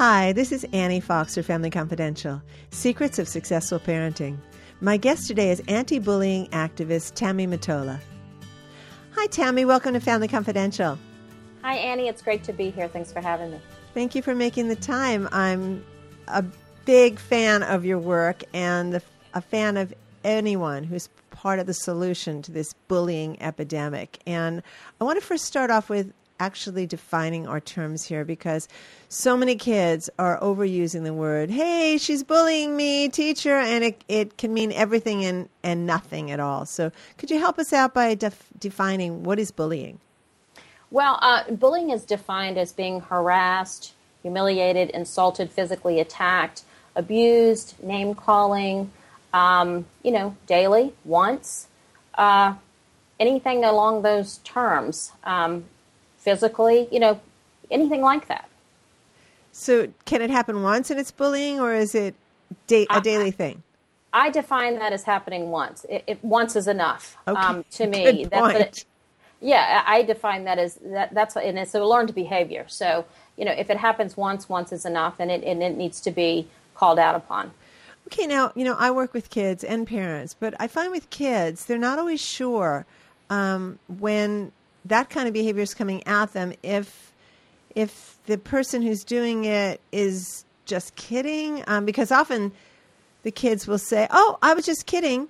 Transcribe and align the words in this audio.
Hi, 0.00 0.32
this 0.32 0.50
is 0.50 0.64
Annie 0.72 0.98
Fox 0.98 1.34
for 1.34 1.42
Family 1.42 1.68
Confidential 1.68 2.40
Secrets 2.70 3.18
of 3.18 3.28
Successful 3.28 3.78
Parenting. 3.78 4.38
My 4.80 4.96
guest 4.96 5.28
today 5.28 5.50
is 5.50 5.62
anti 5.68 5.98
bullying 5.98 6.46
activist 6.52 7.16
Tammy 7.16 7.46
Mottola. 7.46 8.00
Hi, 9.14 9.26
Tammy. 9.26 9.66
Welcome 9.66 9.92
to 9.92 10.00
Family 10.00 10.26
Confidential. 10.26 10.98
Hi, 11.60 11.74
Annie. 11.74 12.08
It's 12.08 12.22
great 12.22 12.42
to 12.44 12.54
be 12.54 12.70
here. 12.70 12.88
Thanks 12.88 13.12
for 13.12 13.20
having 13.20 13.50
me. 13.50 13.60
Thank 13.92 14.14
you 14.14 14.22
for 14.22 14.34
making 14.34 14.68
the 14.68 14.74
time. 14.74 15.28
I'm 15.32 15.84
a 16.28 16.46
big 16.86 17.18
fan 17.18 17.62
of 17.62 17.84
your 17.84 17.98
work 17.98 18.42
and 18.54 19.02
a 19.34 19.42
fan 19.42 19.76
of 19.76 19.92
anyone 20.24 20.84
who's 20.84 21.10
part 21.30 21.58
of 21.58 21.66
the 21.66 21.74
solution 21.74 22.40
to 22.40 22.52
this 22.52 22.72
bullying 22.88 23.36
epidemic. 23.42 24.18
And 24.26 24.62
I 24.98 25.04
want 25.04 25.20
to 25.20 25.26
first 25.26 25.44
start 25.44 25.70
off 25.70 25.90
with 25.90 26.10
actually 26.40 26.86
defining 26.86 27.46
our 27.46 27.60
terms 27.60 28.04
here 28.04 28.24
because 28.24 28.66
so 29.08 29.36
many 29.36 29.54
kids 29.54 30.10
are 30.18 30.40
overusing 30.40 31.04
the 31.04 31.14
word, 31.14 31.50
hey, 31.50 31.98
she's 31.98 32.24
bullying 32.24 32.76
me, 32.76 33.08
teacher, 33.08 33.54
and 33.54 33.84
it, 33.84 34.04
it 34.08 34.38
can 34.38 34.52
mean 34.52 34.72
everything 34.72 35.24
and, 35.24 35.48
and 35.62 35.86
nothing 35.86 36.30
at 36.30 36.40
all. 36.40 36.64
So 36.64 36.90
could 37.18 37.30
you 37.30 37.38
help 37.38 37.58
us 37.58 37.72
out 37.72 37.94
by 37.94 38.14
def- 38.14 38.48
defining 38.58 39.22
what 39.22 39.38
is 39.38 39.50
bullying? 39.50 40.00
Well, 40.90 41.18
uh, 41.22 41.50
bullying 41.52 41.90
is 41.90 42.04
defined 42.04 42.58
as 42.58 42.72
being 42.72 43.00
harassed, 43.00 43.92
humiliated, 44.22 44.90
insulted, 44.90 45.50
physically 45.50 46.00
attacked, 46.00 46.62
abused, 46.96 47.80
name 47.82 48.14
calling, 48.14 48.90
um, 49.32 49.86
you 50.02 50.10
know, 50.10 50.36
daily, 50.46 50.92
once, 51.04 51.68
uh, 52.14 52.54
anything 53.20 53.64
along 53.64 54.02
those 54.02 54.38
terms. 54.38 55.12
Um, 55.22 55.64
physically, 56.20 56.86
you 56.92 57.00
know, 57.00 57.20
anything 57.70 58.02
like 58.02 58.28
that. 58.28 58.48
So, 59.52 59.88
can 60.04 60.22
it 60.22 60.30
happen 60.30 60.62
once 60.62 60.90
and 60.90 61.00
it's 61.00 61.10
bullying, 61.10 61.58
or 61.58 61.74
is 61.74 61.94
it 61.94 62.14
da- 62.68 62.86
a 62.88 63.00
daily 63.00 63.28
I, 63.28 63.30
thing? 63.32 63.62
I 64.12 64.30
define 64.30 64.78
that 64.78 64.92
as 64.92 65.02
happening 65.02 65.50
once. 65.50 65.84
It, 65.88 66.04
it 66.06 66.24
once 66.24 66.54
is 66.54 66.68
enough 66.68 67.16
okay. 67.26 67.40
um, 67.40 67.64
to 67.72 67.86
me. 67.86 68.24
Good 68.24 68.32
point. 68.32 68.56
It, 68.56 68.84
yeah, 69.40 69.82
I 69.86 70.02
define 70.02 70.44
that 70.44 70.58
as 70.58 70.78
that. 70.84 71.14
That's 71.14 71.34
and 71.36 71.58
it's 71.58 71.74
a 71.74 71.82
learned 71.82 72.14
behavior. 72.14 72.66
So, 72.68 73.04
you 73.36 73.44
know, 73.44 73.52
if 73.52 73.70
it 73.70 73.78
happens 73.78 74.16
once, 74.16 74.48
once 74.48 74.72
is 74.72 74.84
enough, 74.84 75.16
and 75.18 75.30
it 75.30 75.42
and 75.42 75.62
it 75.62 75.76
needs 75.76 76.00
to 76.02 76.10
be 76.10 76.46
called 76.74 76.98
out 76.98 77.14
upon. 77.14 77.50
Okay, 78.08 78.26
now 78.26 78.52
you 78.54 78.64
know 78.64 78.76
I 78.78 78.90
work 78.90 79.14
with 79.14 79.30
kids 79.30 79.64
and 79.64 79.86
parents, 79.86 80.34
but 80.38 80.54
I 80.60 80.66
find 80.66 80.92
with 80.92 81.08
kids 81.10 81.64
they're 81.64 81.78
not 81.78 81.98
always 81.98 82.20
sure 82.20 82.86
um, 83.30 83.78
when 83.98 84.52
that 84.84 85.10
kind 85.10 85.28
of 85.28 85.34
behavior 85.34 85.62
is 85.62 85.74
coming 85.74 86.06
at 86.06 86.32
them 86.32 86.52
if 86.62 87.12
if 87.74 88.18
the 88.26 88.38
person 88.38 88.82
who's 88.82 89.04
doing 89.04 89.44
it 89.44 89.80
is 89.92 90.44
just 90.66 90.96
kidding. 90.96 91.62
Um, 91.66 91.84
because 91.84 92.10
often 92.10 92.52
the 93.22 93.30
kids 93.30 93.66
will 93.66 93.78
say 93.78 94.06
oh 94.10 94.38
i 94.42 94.54
was 94.54 94.64
just 94.64 94.86
kidding. 94.86 95.28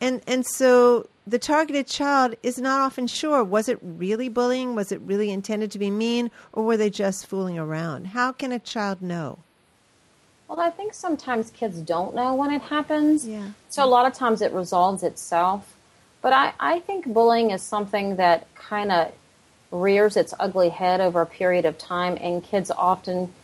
And 0.00 0.22
and 0.26 0.44
so 0.46 1.08
the 1.26 1.38
targeted 1.38 1.86
child 1.86 2.34
is 2.42 2.58
not 2.58 2.80
often 2.80 3.06
sure 3.06 3.42
was 3.42 3.68
it 3.68 3.78
really 3.82 4.28
bullying? 4.28 4.74
Was 4.74 4.92
it 4.92 5.00
really 5.00 5.30
intended 5.30 5.70
to 5.72 5.78
be 5.78 5.90
mean? 5.90 6.30
Or 6.52 6.64
were 6.64 6.76
they 6.76 6.90
just 6.90 7.26
fooling 7.26 7.58
around? 7.58 8.08
How 8.08 8.32
can 8.32 8.52
a 8.52 8.58
child 8.58 9.02
know? 9.02 9.38
Well 10.48 10.60
i 10.60 10.70
think 10.70 10.94
sometimes 10.94 11.50
kids 11.50 11.80
don't 11.80 12.14
know 12.14 12.34
when 12.34 12.52
it 12.52 12.62
happens. 12.62 13.26
Yeah. 13.26 13.48
So 13.68 13.84
a 13.84 13.86
lot 13.86 14.06
of 14.06 14.12
times 14.12 14.42
it 14.42 14.52
resolves 14.52 15.02
itself 15.02 15.74
but 16.24 16.32
I, 16.32 16.54
I 16.58 16.80
think 16.80 17.04
bullying 17.04 17.50
is 17.50 17.60
something 17.60 18.16
that 18.16 18.46
kind 18.54 18.90
of 18.90 19.12
rears 19.70 20.16
its 20.16 20.32
ugly 20.40 20.70
head 20.70 21.02
over 21.02 21.20
a 21.20 21.26
period 21.26 21.66
of 21.66 21.76
time, 21.76 22.16
and 22.18 22.42
kids 22.42 22.70
often 22.70 23.34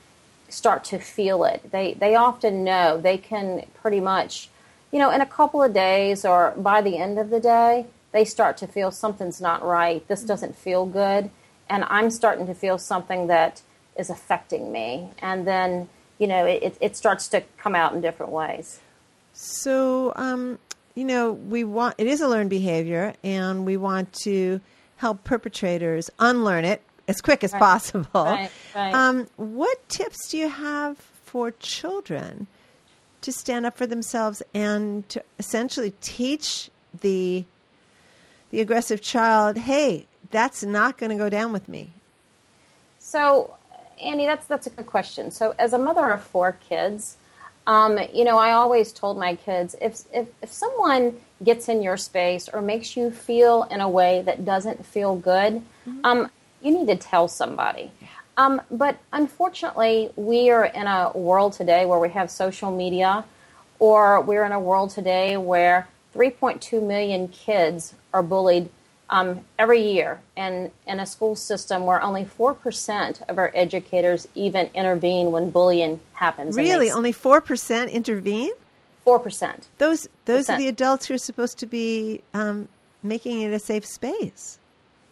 start 0.48 0.84
to 0.84 0.98
feel 0.98 1.44
it. 1.44 1.70
They, 1.72 1.92
they 1.92 2.14
often 2.14 2.64
know. 2.64 2.98
They 2.98 3.18
can 3.18 3.66
pretty 3.74 4.00
much, 4.00 4.48
you 4.90 4.98
know, 4.98 5.10
in 5.10 5.20
a 5.20 5.26
couple 5.26 5.62
of 5.62 5.74
days 5.74 6.24
or 6.24 6.54
by 6.56 6.80
the 6.80 6.96
end 6.96 7.18
of 7.18 7.28
the 7.28 7.38
day, 7.38 7.84
they 8.12 8.24
start 8.24 8.56
to 8.56 8.66
feel 8.66 8.90
something's 8.90 9.42
not 9.42 9.62
right. 9.62 10.08
This 10.08 10.22
doesn't 10.22 10.56
feel 10.56 10.86
good. 10.86 11.28
And 11.68 11.84
I'm 11.84 12.10
starting 12.10 12.46
to 12.46 12.54
feel 12.54 12.78
something 12.78 13.26
that 13.26 13.60
is 13.98 14.08
affecting 14.08 14.72
me. 14.72 15.10
And 15.20 15.46
then, 15.46 15.90
you 16.18 16.26
know, 16.26 16.46
it, 16.46 16.78
it 16.80 16.96
starts 16.96 17.28
to 17.28 17.42
come 17.58 17.74
out 17.74 17.92
in 17.92 18.00
different 18.00 18.32
ways. 18.32 18.80
So, 19.34 20.14
um, 20.16 20.58
you 20.94 21.04
know, 21.04 21.32
we 21.32 21.64
want 21.64 21.94
it 21.98 22.06
is 22.06 22.20
a 22.20 22.28
learned 22.28 22.50
behavior, 22.50 23.14
and 23.22 23.64
we 23.64 23.76
want 23.76 24.12
to 24.24 24.60
help 24.96 25.24
perpetrators 25.24 26.10
unlearn 26.18 26.64
it 26.64 26.82
as 27.08 27.20
quick 27.20 27.42
as 27.42 27.52
right. 27.52 27.60
possible. 27.60 28.06
Right, 28.14 28.50
right. 28.74 28.94
Um, 28.94 29.26
what 29.36 29.88
tips 29.88 30.28
do 30.28 30.38
you 30.38 30.48
have 30.48 30.98
for 30.98 31.52
children 31.52 32.46
to 33.22 33.32
stand 33.32 33.66
up 33.66 33.76
for 33.76 33.86
themselves 33.86 34.42
and 34.54 35.08
to 35.10 35.22
essentially 35.38 35.92
teach 36.00 36.70
the 37.00 37.44
the 38.50 38.60
aggressive 38.60 39.00
child, 39.00 39.56
"Hey, 39.58 40.06
that's 40.30 40.64
not 40.64 40.98
going 40.98 41.10
to 41.10 41.16
go 41.16 41.28
down 41.28 41.52
with 41.52 41.68
me." 41.68 41.92
So, 42.98 43.56
Annie, 44.02 44.26
that's 44.26 44.46
that's 44.46 44.66
a 44.66 44.70
good 44.70 44.86
question. 44.86 45.30
So, 45.30 45.54
as 45.58 45.72
a 45.72 45.78
mother 45.78 46.10
of 46.10 46.22
four 46.22 46.52
kids, 46.68 47.16
um, 47.70 48.00
you 48.12 48.24
know, 48.24 48.36
I 48.36 48.50
always 48.50 48.90
told 48.90 49.16
my 49.16 49.36
kids 49.36 49.76
if, 49.80 50.02
if, 50.12 50.26
if 50.42 50.52
someone 50.52 51.14
gets 51.44 51.68
in 51.68 51.82
your 51.82 51.96
space 51.96 52.48
or 52.48 52.60
makes 52.60 52.96
you 52.96 53.12
feel 53.12 53.62
in 53.70 53.80
a 53.80 53.88
way 53.88 54.22
that 54.22 54.44
doesn't 54.44 54.84
feel 54.84 55.14
good, 55.14 55.62
mm-hmm. 55.86 56.00
um, 56.02 56.30
you 56.60 56.76
need 56.76 56.88
to 56.88 56.96
tell 56.96 57.28
somebody. 57.28 57.92
Um, 58.36 58.60
but 58.72 58.98
unfortunately, 59.12 60.10
we 60.16 60.50
are 60.50 60.64
in 60.64 60.88
a 60.88 61.12
world 61.14 61.52
today 61.52 61.86
where 61.86 62.00
we 62.00 62.08
have 62.08 62.28
social 62.28 62.74
media, 62.74 63.24
or 63.78 64.20
we're 64.20 64.44
in 64.44 64.50
a 64.50 64.58
world 64.58 64.90
today 64.90 65.36
where 65.36 65.86
3.2 66.12 66.84
million 66.84 67.28
kids 67.28 67.94
are 68.12 68.22
bullied 68.24 68.68
um, 69.10 69.44
every 69.58 69.82
year 69.82 70.20
and 70.36 70.70
in 70.86 71.00
a 71.00 71.06
school 71.06 71.34
system 71.34 71.84
where 71.84 72.00
only 72.00 72.24
4% 72.24 73.28
of 73.28 73.38
our 73.38 73.50
educators 73.54 74.26
even 74.34 74.70
intervene 74.72 75.32
when 75.32 75.50
bullying 75.50 76.00
happens. 76.14 76.56
Really? 76.56 76.90
Only 76.90 77.12
4% 77.12 77.92
intervene? 77.92 78.52
4%. 79.04 79.66
Those, 79.78 80.08
those 80.26 80.48
are 80.48 80.56
the 80.56 80.68
adults 80.68 81.06
who 81.06 81.14
are 81.14 81.18
supposed 81.18 81.58
to 81.58 81.66
be 81.66 82.22
um, 82.32 82.68
making 83.02 83.40
it 83.42 83.52
a 83.52 83.58
safe 83.58 83.84
space. 83.84 84.58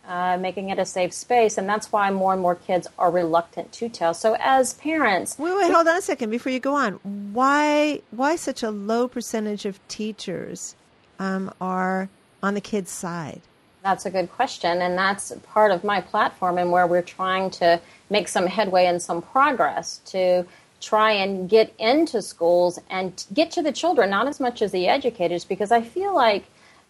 Uh, 0.06 0.38
making 0.38 0.70
it 0.70 0.78
a 0.78 0.86
safe 0.86 1.12
space, 1.12 1.58
and 1.58 1.68
that's 1.68 1.92
why 1.92 2.10
more 2.10 2.32
and 2.32 2.40
more 2.40 2.54
kids 2.54 2.86
are 2.98 3.10
reluctant 3.10 3.70
to 3.72 3.90
tell. 3.90 4.14
So, 4.14 4.36
as 4.40 4.72
parents, 4.74 5.38
wait, 5.38 5.54
wait, 5.54 5.70
hold 5.70 5.86
on 5.86 5.98
a 5.98 6.00
second 6.00 6.30
before 6.30 6.50
you 6.50 6.60
go 6.60 6.74
on. 6.74 6.94
Why, 7.34 8.00
why 8.10 8.36
such 8.36 8.62
a 8.62 8.70
low 8.70 9.06
percentage 9.06 9.66
of 9.66 9.86
teachers 9.86 10.76
um, 11.18 11.52
are 11.60 12.08
on 12.42 12.54
the 12.54 12.62
kids' 12.62 12.90
side? 12.90 13.42
That's 13.88 14.04
a 14.04 14.10
good 14.10 14.30
question, 14.30 14.82
and 14.82 14.98
that's 14.98 15.32
part 15.44 15.70
of 15.70 15.82
my 15.82 16.02
platform 16.02 16.58
and 16.58 16.70
where 16.70 16.86
we're 16.86 17.00
trying 17.00 17.48
to 17.52 17.80
make 18.10 18.28
some 18.28 18.46
headway 18.46 18.84
and 18.84 19.00
some 19.00 19.22
progress 19.22 20.02
to 20.12 20.44
try 20.78 21.12
and 21.12 21.48
get 21.48 21.74
into 21.78 22.20
schools 22.20 22.78
and 22.90 23.24
get 23.32 23.50
to 23.52 23.62
the 23.62 23.72
children, 23.72 24.10
not 24.10 24.28
as 24.28 24.40
much 24.40 24.60
as 24.60 24.72
the 24.72 24.88
educators, 24.88 25.46
because 25.46 25.72
I 25.72 25.80
feel 25.80 26.14
like 26.14 26.44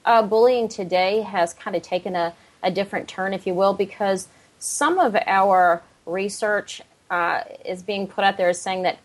uh, 0.04 0.22
bullying 0.22 0.66
today 0.66 1.20
has 1.20 1.54
kind 1.54 1.76
of 1.76 1.82
taken 1.82 2.16
a, 2.16 2.34
a, 2.64 2.70
different 2.72 3.06
turn, 3.06 3.32
if 3.32 3.47
you 3.47 3.54
will, 3.54 3.75
because 3.75 4.26
some 4.59 4.98
of 4.98 5.16
our 5.25 5.84
research 6.04 6.82
uh, 7.10 7.42
is 7.65 7.80
being 7.80 8.09
put 8.09 8.25
out 8.25 8.36
there 8.36 8.53
saying 8.53 8.82
that 8.82 8.98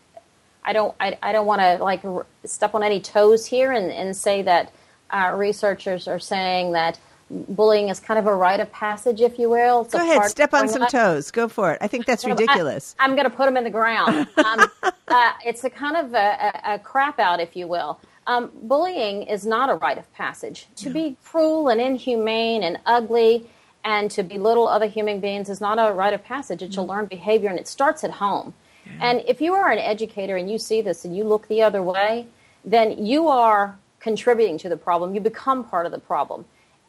I 0.64 0.72
don't 0.72 0.96
I, 0.98 1.16
I 1.22 1.30
don't 1.30 1.46
want 1.46 1.60
to 1.60 1.76
like 1.76 2.02
step 2.44 2.74
on 2.74 2.82
any 2.82 2.98
toes 2.98 3.46
here 3.46 3.70
and, 3.70 3.92
and 3.92 4.16
say 4.16 4.42
that 4.42 4.72
uh, 5.10 5.32
researchers 5.36 6.08
are 6.08 6.18
saying 6.18 6.72
that 6.72 6.98
bullying 7.30 7.88
is 7.88 8.00
kind 8.00 8.18
of 8.18 8.26
a 8.26 8.34
rite 8.34 8.60
of 8.60 8.70
passage, 8.72 9.20
if 9.20 9.38
you 9.38 9.48
will. 9.48 9.82
It's 9.82 9.92
Go 9.92 10.00
ahead, 10.00 10.30
step 10.30 10.54
on 10.54 10.68
some 10.68 10.86
toes. 10.86 11.30
Go 11.30 11.48
for 11.48 11.72
it. 11.72 11.78
I 11.80 11.86
think 11.86 12.06
that's 12.06 12.24
ridiculous. 12.26 12.94
I, 12.98 13.04
am 13.04 13.12
going 13.12 13.28
to 13.28 13.34
put 13.34 13.46
them 13.46 13.56
in 13.56 13.64
the 13.64 13.70
ground. 13.70 14.28
Um, 14.44 14.68
uh, 15.08 15.32
it's 15.44 15.64
a 15.64 15.70
kind 15.70 15.96
of 15.96 16.12
a, 16.12 16.16
a, 16.16 16.74
a, 16.74 16.78
crap 16.78 17.18
out, 17.18 17.40
if 17.40 17.56
you 17.56 17.66
will. 17.66 17.98
Um, 18.26 18.50
bullying 18.62 19.22
is 19.22 19.46
not 19.46 19.70
a 19.70 19.74
rite 19.74 19.96
of 19.96 20.12
passage. 20.12 20.66
To 20.76 20.88
no. 20.88 20.92
be 20.92 21.16
cruel 21.24 21.68
and 21.68 21.80
inhumane 21.80 22.62
and 22.62 22.78
ugly 22.84 23.48
and 23.84 24.10
to 24.10 24.22
belittle 24.22 24.66
other 24.66 24.86
human 24.86 25.20
beings 25.20 25.48
is 25.48 25.60
not 25.60 25.78
a 25.78 25.92
rite 25.92 26.14
of 26.14 26.24
passage. 26.24 26.62
It's 26.62 26.76
no. 26.76 26.82
a 26.82 26.86
learned 26.86 27.08
behavior, 27.08 27.48
and 27.48 27.58
it 27.58 27.68
starts 27.68 28.02
at 28.04 28.12
home. 28.12 28.54
Yeah. 28.86 28.92
And 29.00 29.24
if 29.26 29.40
you 29.40 29.54
are 29.54 29.70
an 29.70 29.78
educator 29.78 30.36
and 30.36 30.50
you 30.50 30.58
see 30.58 30.80
this 30.80 31.04
and 31.04 31.16
you 31.16 31.24
look 31.24 31.48
the 31.48 31.62
other 31.62 31.82
way, 31.82 32.26
then 32.64 33.04
you 33.04 33.28
are 33.28 33.78
contributing 34.00 34.58
to 34.58 34.68
the 34.68 34.76
problem. 34.76 35.14
You 35.14 35.20
become 35.20 35.64
part 35.64 35.86
of 35.86 35.92
the 35.92 35.98
problem. 35.98 36.44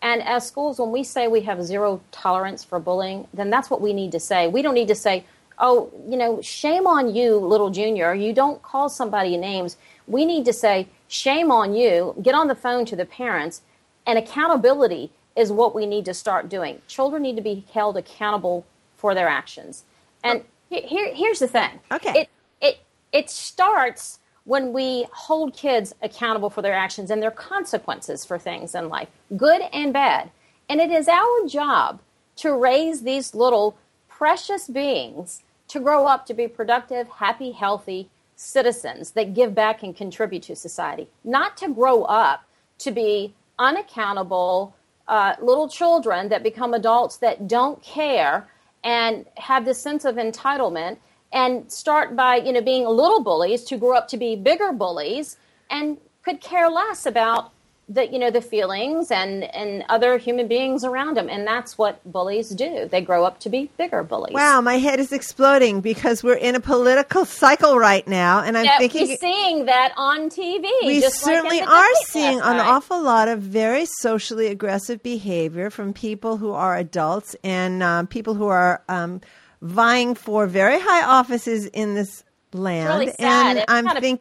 And 0.06 0.22
as 0.22 0.46
schools, 0.46 0.78
when 0.78 0.92
we 0.92 1.04
say 1.04 1.28
we 1.28 1.42
have 1.42 1.64
zero 1.64 2.00
tolerance 2.12 2.64
for 2.64 2.80
bullying, 2.80 3.28
then 3.34 3.50
that's 3.50 3.72
what 3.72 3.82
we 3.82 3.92
need 3.92 4.12
to 4.12 4.20
say. 4.20 4.48
We 4.48 4.62
don't 4.62 4.76
need 4.76 4.88
to 4.90 4.96
say, 4.96 5.26
oh, 5.58 5.92
you 6.08 6.16
know, 6.16 6.40
shame 6.44 6.86
on 6.86 7.16
you, 7.16 7.38
little 7.38 7.72
junior. 7.72 8.14
You 8.14 8.32
don't 8.32 8.62
call 8.62 8.88
somebody 8.88 9.36
names. 9.36 9.78
We 10.06 10.24
need 10.24 10.46
to 10.46 10.54
say, 10.54 10.90
shame 11.08 11.52
on 11.52 11.74
you. 11.74 12.14
Get 12.22 12.36
on 12.36 12.48
the 12.48 12.54
phone 12.54 12.86
to 12.86 12.96
the 12.96 13.08
parents. 13.08 13.64
And 14.06 14.20
accountability 14.20 15.10
is 15.36 15.52
what 15.52 15.74
we 15.74 15.88
need 15.88 16.06
to 16.06 16.14
start 16.14 16.50
doing. 16.50 16.84
Children 16.88 17.24
need 17.24 17.36
to 17.38 17.42
be 17.42 17.66
held 17.74 17.98
accountable 17.98 18.64
for 18.98 19.16
their 19.16 19.28
actions. 19.28 19.86
And 20.24 20.44
here, 20.70 21.16
here's 21.16 21.40
the 21.40 21.48
thing. 21.48 21.80
Okay. 21.92 22.22
It, 22.22 22.30
it, 22.62 22.78
it 23.12 23.30
starts 23.32 24.20
when 24.46 24.72
we 24.74 25.08
hold 25.12 25.56
kids 25.56 25.94
accountable 26.02 26.50
for 26.50 26.62
their 26.62 26.74
actions 26.76 27.12
and 27.12 27.22
their 27.22 27.32
consequences 27.32 28.24
for 28.24 28.40
things 28.40 28.74
in 28.74 28.90
life, 28.90 29.10
good 29.36 29.62
and 29.74 29.92
bad. 29.92 30.32
And 30.70 30.80
it 30.80 30.92
is 30.92 31.08
our 31.08 31.48
job 31.48 32.00
to 32.38 32.54
raise 32.54 33.02
these 33.02 33.36
little 33.36 33.78
precious 34.08 34.68
beings 34.68 35.44
to 35.68 35.80
grow 35.80 36.06
up 36.06 36.26
to 36.28 36.34
be 36.34 36.48
productive, 36.48 37.08
happy, 37.08 37.52
healthy 37.52 38.10
citizens 38.36 39.12
that 39.12 39.34
give 39.34 39.56
back 39.56 39.82
and 39.84 39.96
contribute 39.96 40.44
to 40.44 40.56
society, 40.56 41.08
not 41.24 41.58
to 41.58 41.70
grow 41.70 42.04
up 42.04 42.44
to 42.80 42.92
be 42.92 43.34
unaccountable 43.58 44.76
uh, 45.08 45.36
little 45.42 45.68
children 45.68 46.30
that 46.30 46.44
become 46.44 46.74
adults 46.74 47.18
that 47.18 47.48
don't 47.48 47.82
care 47.82 48.48
and 48.84 49.26
have 49.38 49.66
this 49.66 49.82
sense 49.82 50.06
of 50.06 50.16
entitlement 50.16 50.98
and 51.36 51.72
start 51.72 52.16
by 52.16 52.38
you 52.38 52.52
know 52.52 52.62
being 52.62 52.88
little 52.88 53.22
bullies 53.22 53.64
to 53.66 53.78
grow 53.78 53.96
up 53.96 54.08
to 54.08 54.18
be 54.18 54.36
bigger 54.36 54.72
bullies 54.72 55.38
and 55.70 55.98
could 56.24 56.42
care 56.42 56.70
less 56.70 57.06
about 57.06 57.52
the 57.88 58.12
you 58.12 58.18
know 58.18 58.32
the 58.32 58.42
feelings 58.42 59.12
and 59.12 59.44
and 59.44 59.84
other 59.90 60.18
human 60.18 60.48
beings 60.48 60.84
around 60.84 61.16
them 61.16 61.30
and 61.30 61.46
that's 61.46 61.78
what 61.78 62.02
bullies 62.12 62.50
do. 62.50 62.88
They 62.90 63.02
grow 63.02 63.24
up 63.26 63.40
to 63.42 63.50
be 63.50 63.70
bigger 63.78 64.02
bullies. 64.02 64.34
Wow 64.34 64.60
my 64.62 64.80
head 64.80 65.00
is 65.00 65.12
exploding 65.12 65.82
because 65.82 66.24
we're 66.24 66.34
in 66.34 66.56
a 66.56 66.60
political 66.60 67.26
cycle 67.26 67.78
right 67.78 68.08
now 68.08 68.42
and 68.42 68.58
i'm 68.58 68.66
yeah, 68.66 68.78
thinking 68.80 69.10
we're 69.10 69.18
seeing 69.18 69.66
that 69.66 69.94
on 69.98 70.30
tv 70.30 70.66
we 70.84 71.02
certainly 71.02 71.60
like 71.60 71.70
are 71.70 71.96
seeing 72.06 72.40
an 72.40 72.60
awful 72.60 73.02
lot 73.02 73.28
of 73.28 73.42
very 73.42 73.86
socially 73.86 74.48
aggressive 74.48 75.04
behavior 75.04 75.70
from 75.70 75.94
people 75.94 76.38
who 76.38 76.52
are 76.52 76.76
adults 76.78 77.36
and 77.44 77.84
um, 77.84 78.08
people 78.08 78.34
who 78.34 78.48
are 78.48 78.82
um, 78.88 79.22
vying 79.62 80.16
for 80.16 80.48
very 80.48 80.80
high 80.80 81.04
offices 81.04 81.66
in 81.68 81.96
this 81.96 82.24
land 82.54 82.88
really 82.88 83.14
and 83.20 83.58
it's 83.60 83.66
i'm 83.68 83.88
thinking 84.00 84.20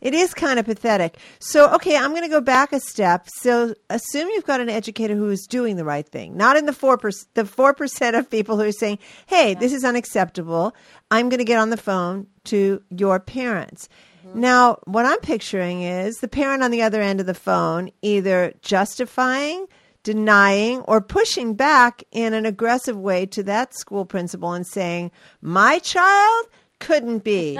it 0.00 0.14
is 0.14 0.34
kind 0.34 0.58
of 0.58 0.66
pathetic. 0.66 1.16
So, 1.38 1.72
okay, 1.74 1.96
I'm 1.96 2.10
going 2.10 2.22
to 2.22 2.28
go 2.28 2.40
back 2.40 2.72
a 2.72 2.80
step. 2.80 3.28
So, 3.28 3.74
assume 3.90 4.28
you've 4.28 4.44
got 4.44 4.60
an 4.60 4.68
educator 4.68 5.14
who 5.14 5.30
is 5.30 5.46
doing 5.48 5.76
the 5.76 5.84
right 5.84 6.06
thing, 6.06 6.36
not 6.36 6.56
in 6.56 6.66
the 6.66 6.72
four 6.72 6.98
percent, 6.98 7.28
the 7.34 7.44
four 7.44 7.74
percent 7.74 8.14
of 8.14 8.30
people 8.30 8.56
who 8.56 8.64
are 8.64 8.72
saying, 8.72 8.98
"Hey, 9.26 9.54
this 9.54 9.72
is 9.72 9.84
unacceptable." 9.84 10.74
I'm 11.10 11.28
going 11.28 11.38
to 11.38 11.44
get 11.44 11.58
on 11.58 11.70
the 11.70 11.76
phone 11.76 12.26
to 12.44 12.82
your 12.90 13.20
parents. 13.20 13.88
Mm-hmm. 14.26 14.40
Now, 14.40 14.78
what 14.84 15.06
I'm 15.06 15.20
picturing 15.20 15.82
is 15.82 16.18
the 16.18 16.28
parent 16.28 16.62
on 16.62 16.70
the 16.70 16.82
other 16.82 17.00
end 17.00 17.20
of 17.20 17.26
the 17.26 17.34
phone 17.34 17.90
either 18.02 18.52
justifying, 18.62 19.66
denying, 20.06 20.82
or 20.82 21.00
pushing 21.00 21.54
back 21.54 22.04
in 22.12 22.32
an 22.32 22.46
aggressive 22.46 22.96
way 22.96 23.26
to 23.26 23.42
that 23.42 23.74
school 23.74 24.04
principal 24.04 24.52
and 24.52 24.64
saying, 24.64 25.10
"My 25.42 25.80
child." 25.80 26.46
couldn't 26.78 27.24
be. 27.24 27.58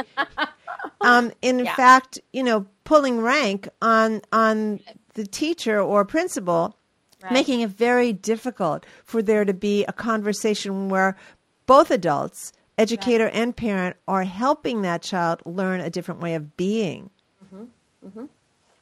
um, 1.00 1.32
in 1.40 1.60
yeah. 1.60 1.74
fact, 1.74 2.20
you 2.34 2.42
know, 2.42 2.66
pulling 2.84 3.20
rank 3.20 3.68
on 3.80 4.20
on 4.30 4.78
the 5.14 5.26
teacher 5.26 5.80
or 5.80 6.04
principal, 6.04 6.76
right. 7.22 7.32
making 7.32 7.62
it 7.62 7.70
very 7.70 8.12
difficult 8.12 8.84
for 9.04 9.22
there 9.22 9.44
to 9.44 9.54
be 9.54 9.84
a 9.86 9.92
conversation 9.92 10.90
where 10.90 11.16
both 11.64 11.90
adults, 11.90 12.52
educator 12.76 13.24
right. 13.24 13.34
and 13.34 13.56
parent, 13.56 13.96
are 14.06 14.24
helping 14.24 14.82
that 14.82 15.00
child 15.00 15.40
learn 15.46 15.80
a 15.80 15.88
different 15.88 16.20
way 16.20 16.34
of 16.34 16.56
being. 16.58 17.08
Mm-hmm. 17.42 17.64
Mm-hmm. 18.06 18.24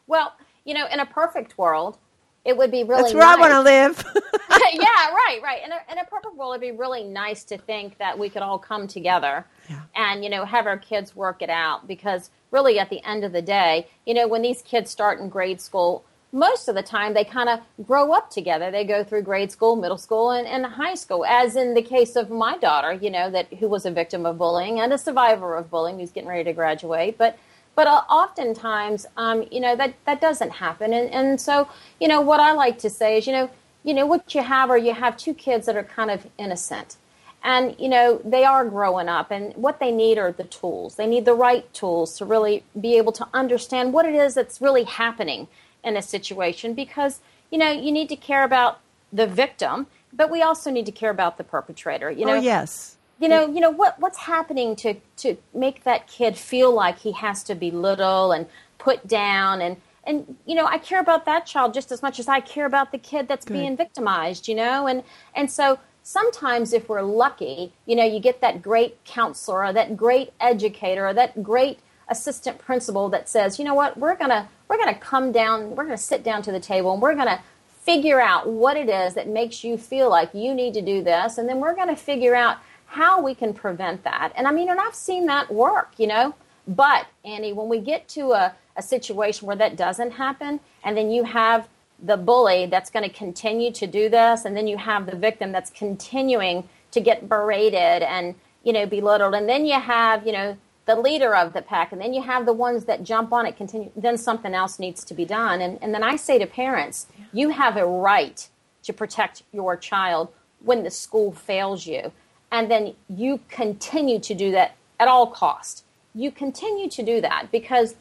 Well, 0.09 0.33
you 0.65 0.75
know, 0.75 0.87
in 0.93 0.99
a 0.99 1.07
perfect 1.07 1.57
world, 1.57 1.99
it 2.45 2.57
would 2.57 2.71
be 2.71 2.85
really 2.85 3.03
that's 3.03 3.15
where 3.15 3.25
nice. 3.25 3.37
I 3.37 3.41
want 3.41 3.53
to 3.53 3.61
live. 3.61 4.05
yeah, 4.73 5.13
right, 5.13 5.41
right. 5.43 5.65
In 5.65 5.73
a, 5.73 5.79
in 5.91 5.99
a 5.99 6.05
perfect 6.05 6.37
world, 6.37 6.53
it'd 6.55 6.61
be 6.61 6.77
really 6.77 7.05
nice 7.05 7.45
to 7.45 7.59
think 7.59 7.99
that 7.99 8.19
we 8.19 8.29
could 8.29 8.43
all 8.43 8.59
come 8.59 8.87
together 8.87 9.47
yeah. 9.69 9.81
and 9.97 10.23
you 10.23 10.31
know 10.31 10.45
have 10.45 10.67
our 10.67 10.79
kids 10.79 11.17
work 11.17 11.43
it 11.43 11.51
out 11.51 11.87
because 11.89 12.31
really 12.51 12.79
at 12.79 12.89
the 12.89 13.03
end 13.05 13.25
of 13.25 13.33
the 13.33 13.43
day, 13.43 13.89
you 14.07 14.15
know, 14.15 14.29
when 14.29 14.43
these 14.43 14.63
kids 14.63 14.91
start 14.91 15.19
in 15.19 15.29
grade 15.29 15.61
school, 15.61 16.05
most 16.33 16.69
of 16.69 16.75
the 16.75 16.83
time 16.83 17.15
they 17.15 17.25
kind 17.25 17.49
of 17.49 17.61
grow 17.87 18.13
up 18.13 18.29
together. 18.31 18.71
They 18.71 18.85
go 18.85 19.05
through 19.05 19.23
grade 19.23 19.53
school, 19.53 19.77
middle 19.77 19.99
school, 19.99 20.31
and, 20.31 20.47
and 20.47 20.67
high 20.67 20.95
school. 20.95 21.25
As 21.25 21.55
in 21.57 21.75
the 21.75 21.83
case 21.83 22.17
of 22.17 22.31
my 22.31 22.59
daughter, 22.59 22.93
you 22.93 23.11
know, 23.11 23.31
that 23.31 23.53
who 23.55 23.69
was 23.69 23.87
a 23.87 23.91
victim 23.91 24.27
of 24.27 24.37
bullying 24.37 24.81
and 24.81 24.93
a 24.93 24.99
survivor 24.99 25.55
of 25.55 25.71
bullying, 25.71 25.99
who's 25.99 26.11
getting 26.11 26.29
ready 26.29 26.45
to 26.45 26.53
graduate, 26.53 27.17
but 27.19 27.39
but 27.75 27.87
uh, 27.87 28.03
oftentimes, 28.09 29.07
um, 29.17 29.45
you 29.51 29.61
know, 29.61 29.77
that, 29.77 29.95
that 30.07 30.21
doesn't 30.21 30.51
happen. 30.51 30.93
And, 30.93 31.11
and 31.11 31.41
so, 31.41 31.69
you 32.01 32.09
know, 32.09 32.21
what 32.21 32.41
I 32.41 32.53
like 32.53 32.79
to 32.81 32.91
say 32.91 33.19
is, 33.19 33.27
you 33.27 33.33
know, 33.33 33.51
you 33.83 33.95
know, 33.95 34.07
what 34.07 34.35
you 34.35 34.43
have 34.43 34.71
are 34.71 34.79
you 34.79 34.95
have 34.95 35.17
two 35.17 35.35
kids 35.35 35.67
that 35.67 35.77
are 35.77 35.85
kind 35.85 36.11
of 36.11 36.27
innocent. 36.39 36.97
And, 37.43 37.77
you 37.79 37.91
know, 37.91 38.23
they 38.25 38.45
are 38.45 38.65
growing 38.65 39.07
up, 39.07 39.31
and 39.31 39.55
what 39.55 39.79
they 39.79 39.93
need 39.93 40.17
are 40.17 40.33
the 40.33 40.45
tools. 40.45 40.95
They 40.95 41.07
need 41.07 41.27
the 41.27 41.35
right 41.35 41.71
tools 41.75 42.17
to 42.17 42.25
really 42.25 42.65
be 42.81 42.97
able 42.97 43.13
to 43.13 43.29
understand 43.35 43.93
what 43.93 44.07
it 44.07 44.15
is 44.15 44.35
that's 44.35 44.63
really 44.63 44.85
happening 44.85 45.49
in 45.83 45.95
a 45.95 46.01
situation 46.01 46.73
because, 46.73 47.21
you 47.51 47.59
know, 47.59 47.71
you 47.71 47.93
need 47.93 48.09
to 48.09 48.17
care 48.17 48.45
about 48.45 48.81
the 49.13 49.27
victim, 49.27 49.89
but 50.11 50.31
we 50.31 50.41
also 50.41 50.71
need 50.71 50.87
to 50.87 50.93
care 50.93 51.11
about 51.11 51.37
the 51.37 51.45
perpetrator. 51.45 52.11
You 52.11 52.25
know, 52.25 52.37
oh, 52.37 52.41
yes 52.41 52.97
you 53.21 53.29
know, 53.29 53.47
you 53.47 53.61
know 53.61 53.71
what 53.71 53.99
what's 54.01 54.19
happening 54.19 54.77
to 54.77 54.95
to 55.19 55.37
make 55.55 55.85
that 55.85 56.07
kid 56.07 56.37
feel 56.37 56.73
like 56.73 56.99
he 56.99 57.13
has 57.13 57.43
to 57.45 57.55
be 57.55 57.71
little 57.71 58.33
and 58.33 58.47
put 58.79 59.07
down 59.07 59.61
and 59.61 59.77
and 60.07 60.37
you 60.45 60.55
know, 60.55 60.67
I 60.67 60.79
care 60.79 61.01
about 61.01 61.25
that 61.27 61.47
child 61.47 61.73
just 61.73 61.91
as 61.91 62.03
much 62.03 62.19
as 62.19 62.29
I 62.29 62.41
care 62.41 62.67
about 62.67 62.93
the 62.93 62.99
kid 62.99 63.27
that's 63.27 63.47
Good. 63.47 63.55
being 63.55 63.77
victimized, 63.77 64.49
you 64.49 64.55
know? 64.55 64.87
And 64.87 65.03
and 65.35 65.51
so 65.51 65.79
sometimes 66.03 66.73
if 66.73 66.89
we're 66.89 67.03
lucky, 67.03 67.73
you 67.87 67.97
know, 67.97 68.05
you 68.05 68.21
get 68.21 68.41
that 68.41 68.61
great 68.63 69.03
counselor 69.05 69.65
or 69.65 69.73
that 69.73 69.97
great 69.97 70.33
educator 70.41 71.07
or 71.07 71.15
that 71.15 71.43
great 71.43 71.79
assistant 72.09 72.59
principal 72.59 73.09
that 73.09 73.29
says, 73.29 73.59
"You 73.59 73.65
know 73.65 73.75
what? 73.75 73.97
We're 73.97 74.17
going 74.17 74.31
to 74.31 74.49
we're 74.69 74.77
going 74.77 74.95
to 74.95 75.01
come 75.01 75.33
down, 75.33 75.77
we're 75.77 75.85
going 75.85 75.97
to 75.97 76.03
sit 76.03 76.23
down 76.23 76.43
to 76.43 76.53
the 76.53 76.61
table 76.61 76.93
and 76.93 77.03
we're 77.03 77.15
going 77.15 77.29
to 77.29 77.41
figure 77.83 78.21
out 78.21 78.49
what 78.49 78.77
it 78.77 78.89
is 78.89 79.15
that 79.15 79.29
makes 79.29 79.63
you 79.63 79.77
feel 79.77 80.09
like 80.09 80.33
you 80.33 80.55
need 80.55 80.73
to 80.75 80.81
do 80.81 81.03
this 81.03 81.37
and 81.37 81.49
then 81.49 81.61
we're 81.61 81.75
going 81.75 81.89
to 81.89 81.97
figure 81.97 82.35
out 82.35 82.57
how 82.87 83.21
we 83.21 83.35
can 83.35 83.53
prevent 83.55 84.05
that. 84.05 84.33
And 84.37 84.47
I 84.47 84.53
mean, 84.53 84.71
and 84.71 84.81
I've 84.81 84.95
seen 84.95 85.27
that 85.27 85.53
work, 85.53 85.93
you 85.99 86.07
know. 86.07 86.35
But, 86.67 87.07
Annie, 87.25 87.53
when 87.53 87.69
we 87.69 87.79
get 87.79 88.09
to 88.09 88.33
a, 88.33 88.55
a 88.77 88.83
situation 88.83 89.47
where 89.47 89.57
that 89.57 89.77
doesn't 89.77 90.13
happen, 90.13 90.61
and 90.83 90.97
then 90.97 91.11
you 91.11 91.25
have 91.25 91.69
the 92.03 92.17
bully 92.17 92.67
that's 92.67 92.91
going 92.91 93.03
to 93.03 93.15
continue 93.15 93.71
to 93.73 93.87
do 93.87 94.09
this, 94.09 94.45
and 94.45 94.57
then 94.57 94.67
you 94.67 94.77
have 94.77 95.07
the 95.07 95.17
victim 95.17 95.53
that's 95.53 95.71
continuing 95.71 96.69
to 96.91 97.01
get 97.01 97.29
berated 97.29 98.03
and, 98.03 98.35
you 98.63 98.73
know, 98.73 98.87
belittled, 98.87 99.35
and 99.35 99.49
then 99.49 99.67
you 99.67 99.79
have, 99.79 100.27
you 100.27 100.33
know, 100.33 100.57
the 100.87 100.95
leader 100.95 101.35
of 101.35 101.53
the 101.53 101.63
pack, 101.63 101.93
and 101.93 102.01
then 102.01 102.13
you 102.13 102.23
have 102.23 102.45
the 102.47 102.53
ones 102.53 102.85
that 102.85 103.03
jump 103.03 103.33
on 103.33 103.47
it, 103.47 103.57
continue, 103.57 103.91
then 103.97 104.19
something 104.19 104.55
else 104.55 104.79
needs 104.79 105.03
to 105.05 105.15
be 105.15 105.25
done. 105.25 105.61
And, 105.61 105.79
and 105.83 105.95
then 105.95 106.03
I 106.03 106.17
say 106.17 106.39
to 106.39 106.47
parents, 106.47 107.07
you 107.33 107.51
have 107.51 107.77
a 107.77 107.87
right 107.87 108.47
to 108.83 108.93
protect 108.93 109.43
your 109.53 109.77
child 109.77 110.29
when 110.61 110.83
the 110.83 110.91
school 110.91 111.33
fails 111.33 111.87
you 111.87 112.13
and 112.55 112.71
then 112.71 112.95
you 113.09 113.41
continue 113.49 114.21
to 114.21 114.33
do 114.33 114.53
that 114.53 114.77
at 115.01 115.09
all 115.09 115.27
cost. 115.27 115.83
You 116.15 116.31
continue 116.31 116.89
to 116.89 117.03
do 117.03 117.21
that 117.21 117.51
because 117.51 117.97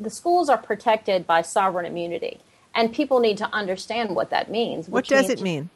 the 0.00 0.08
schools 0.08 0.48
are 0.48 0.56
protected 0.56 1.26
by 1.26 1.42
sovereign 1.42 1.84
immunity, 1.84 2.38
and 2.74 2.94
people 2.94 3.20
need 3.20 3.36
to 3.36 3.48
understand 3.52 4.16
what 4.16 4.30
that 4.30 4.50
means. 4.50 4.88
What 4.88 5.06
does 5.06 5.28
it 5.28 5.42
mean? 5.42 5.68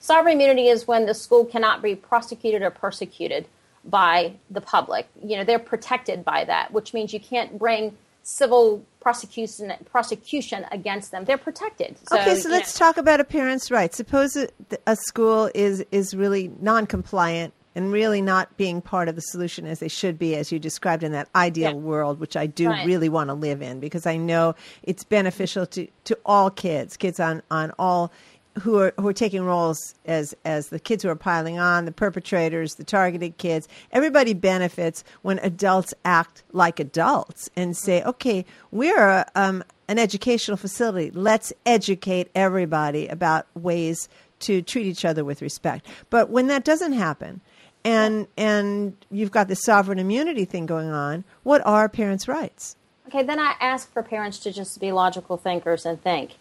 Sovereign 0.00 0.36
immunity 0.36 0.68
is 0.68 0.88
when 0.88 1.04
the 1.04 1.12
school 1.12 1.44
cannot 1.44 1.82
be 1.82 1.94
prosecuted 1.94 2.62
or 2.62 2.70
persecuted 2.70 3.44
by 3.84 4.32
the 4.48 4.62
public. 4.62 5.06
You 5.22 5.36
know, 5.36 5.44
they're 5.44 5.58
protected 5.58 6.24
by 6.24 6.44
that, 6.44 6.72
which 6.72 6.94
means 6.94 7.12
you 7.12 7.20
can't 7.20 7.58
bring 7.58 7.98
civil 8.22 8.82
prosecution 9.00 9.74
prosecution 9.90 10.64
against 10.72 11.10
them. 11.10 11.26
They're 11.26 11.36
protected. 11.36 11.96
So, 12.08 12.18
okay, 12.18 12.36
so 12.36 12.48
let's 12.48 12.80
know. 12.80 12.86
talk 12.86 12.96
about 12.96 13.20
a 13.20 13.24
parent's 13.24 13.70
rights. 13.70 13.98
Suppose 13.98 14.36
a, 14.36 14.48
a 14.86 14.96
school 14.96 15.50
is 15.54 15.84
is 15.90 16.14
really 16.14 16.50
non-compliant 16.60 17.52
and 17.78 17.92
really 17.92 18.20
not 18.20 18.56
being 18.56 18.82
part 18.82 19.08
of 19.08 19.14
the 19.14 19.20
solution 19.20 19.64
as 19.64 19.78
they 19.78 19.86
should 19.86 20.18
be, 20.18 20.34
as 20.34 20.50
you 20.50 20.58
described 20.58 21.04
in 21.04 21.12
that 21.12 21.28
ideal 21.36 21.70
yeah. 21.70 21.76
world, 21.76 22.18
which 22.18 22.36
I 22.36 22.44
do 22.44 22.68
right. 22.68 22.84
really 22.84 23.08
want 23.08 23.30
to 23.30 23.34
live 23.34 23.62
in 23.62 23.78
because 23.78 24.04
I 24.04 24.16
know 24.16 24.56
it's 24.82 25.04
beneficial 25.04 25.64
to, 25.66 25.86
to 26.02 26.18
all 26.26 26.50
kids, 26.50 26.96
kids 26.96 27.20
on, 27.20 27.40
on 27.52 27.70
all 27.78 28.10
who 28.58 28.80
are 28.80 28.92
who 28.98 29.06
are 29.06 29.12
taking 29.12 29.42
roles 29.44 29.94
as 30.06 30.34
as 30.44 30.70
the 30.70 30.80
kids 30.80 31.04
who 31.04 31.08
are 31.08 31.14
piling 31.14 31.60
on, 31.60 31.84
the 31.84 31.92
perpetrators, 31.92 32.74
the 32.74 32.82
targeted 32.82 33.36
kids. 33.36 33.68
Everybody 33.92 34.34
benefits 34.34 35.04
when 35.22 35.38
adults 35.44 35.94
act 36.04 36.42
like 36.50 36.80
adults 36.80 37.48
and 37.54 37.76
say, 37.76 38.02
"Okay, 38.02 38.44
we're 38.72 39.06
a, 39.06 39.24
um, 39.36 39.62
an 39.86 40.00
educational 40.00 40.56
facility. 40.56 41.12
Let's 41.12 41.52
educate 41.64 42.28
everybody 42.34 43.06
about 43.06 43.46
ways 43.54 44.08
to 44.40 44.62
treat 44.62 44.86
each 44.86 45.04
other 45.04 45.24
with 45.24 45.42
respect." 45.42 45.86
But 46.10 46.28
when 46.28 46.48
that 46.48 46.64
doesn't 46.64 46.94
happen, 46.94 47.40
and 47.84 48.26
and 48.36 48.96
you've 49.10 49.30
got 49.30 49.48
the 49.48 49.54
sovereign 49.56 49.98
immunity 49.98 50.44
thing 50.44 50.66
going 50.66 50.88
on. 50.90 51.24
What 51.42 51.64
are 51.66 51.88
parents' 51.88 52.28
rights? 52.28 52.76
Okay, 53.08 53.22
then 53.22 53.38
I 53.38 53.54
ask 53.60 53.90
for 53.92 54.02
parents 54.02 54.38
to 54.40 54.52
just 54.52 54.80
be 54.80 54.92
logical 54.92 55.36
thinkers 55.36 55.86
and 55.86 56.00
think. 56.02 56.32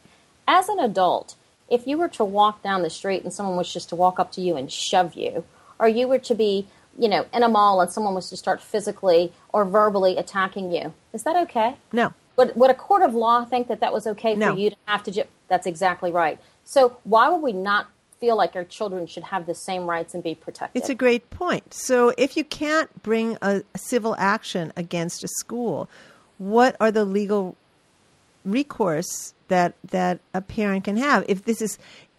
As 0.48 0.68
an 0.70 0.80
adult, 0.80 1.36
if 1.70 1.88
you 1.88 1.98
were 1.98 2.10
to 2.10 2.26
walk 2.26 2.62
down 2.64 2.82
the 2.82 2.90
street 2.90 3.24
and 3.24 3.34
someone 3.34 3.56
was 3.58 3.72
just 3.72 3.90
to 3.90 3.96
walk 3.96 4.20
up 4.20 4.32
to 4.34 4.42
you 4.42 4.56
and 4.58 4.72
shove 4.72 5.14
you, 5.16 5.46
or 5.80 5.88
you 5.88 6.08
were 6.08 6.20
to 6.20 6.36
be 6.36 6.68
you 7.00 7.08
know, 7.08 7.28
in 7.32 7.44
a 7.44 7.48
mall 7.48 7.80
and 7.80 7.92
someone 7.92 8.16
was 8.16 8.28
to 8.28 8.36
start 8.36 8.60
physically 8.60 9.32
or 9.54 9.64
verbally 9.66 10.18
attacking 10.18 10.72
you, 10.72 10.92
is 11.14 11.22
that 11.22 11.36
okay? 11.36 11.76
No. 11.94 12.12
Would, 12.38 12.56
would 12.56 12.72
a 12.72 12.74
court 12.74 13.04
of 13.04 13.14
law 13.14 13.46
think 13.46 13.68
that 13.68 13.82
that 13.82 13.94
was 13.94 14.08
okay 14.08 14.34
No. 14.34 14.54
for 14.54 14.60
you 14.60 14.72
to 14.72 14.76
have 14.86 15.04
to? 15.04 15.12
Ju- 15.12 15.24
That's 15.48 15.68
exactly 15.68 16.12
right. 16.12 16.40
So 16.66 16.98
why 17.04 17.30
would 17.30 17.44
we 17.44 17.54
not 17.54 17.86
feel 18.20 18.36
like 18.36 18.56
our 18.56 18.64
children 18.64 19.08
should 19.08 19.24
have 19.24 19.46
the 19.46 19.56
same 19.56 19.88
rights 19.90 20.14
and 20.14 20.24
be 20.24 20.36
protected? 20.36 20.82
It's 20.82 20.90
a 20.90 20.96
great 20.96 21.30
point. 21.30 21.74
So, 21.74 22.14
if 22.18 22.38
you 22.38 22.44
can't 22.44 23.04
bring 23.04 23.38
a, 23.42 23.64
a 23.74 23.78
civil 23.78 24.16
action 24.18 24.74
against 24.76 25.24
a 25.24 25.28
school, 25.28 25.90
what 26.38 26.76
are 26.80 26.92
the 26.92 27.06
legal 27.06 27.56
recourse 28.46 29.34
that 29.48 29.76
that 29.90 30.20
a 30.34 30.42
parent 30.42 30.86
can 30.86 30.98
have? 30.98 31.26
If 31.28 31.46
this 31.46 31.62
is, 31.62 31.78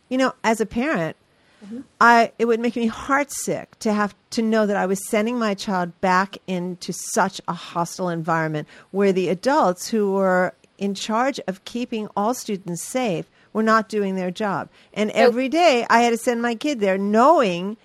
you 0.09 0.19
know, 0.19 0.35
as 0.45 0.61
a 0.61 0.67
parent, 0.67 1.17
mm-hmm. 1.65 1.81
I 2.01 2.33
it 2.39 2.47
would 2.47 2.61
make 2.61 2.77
me 2.77 2.89
heartsick 2.89 3.67
to 3.81 3.93
have 3.93 4.15
to 4.31 4.43
know 4.43 4.67
that 4.67 4.77
I 4.77 4.87
was 4.87 5.09
sending 5.09 5.39
my 5.39 5.55
child 5.55 5.99
back 6.01 6.39
into 6.47 6.93
such 6.93 7.41
a 7.49 7.53
hostile 7.53 8.09
environment 8.09 8.69
where 8.91 9.13
the 9.13 9.29
adults 9.29 9.89
who 9.89 10.13
were 10.13 10.55
in 10.79 10.95
charge 10.95 11.41
of 11.49 11.65
keeping 11.65 12.09
all 12.17 12.35
students 12.35 12.85
safe 12.85 13.29
were 13.53 13.63
not 13.63 13.89
doing 13.89 14.15
their 14.15 14.31
job. 14.31 14.69
And 14.95 15.11
every 15.13 15.49
day 15.49 15.87
I 15.89 16.01
had 16.01 16.11
to 16.11 16.17
send 16.17 16.43
my 16.43 16.55
kid 16.55 16.81
there 16.81 16.99
knowing 16.99 17.77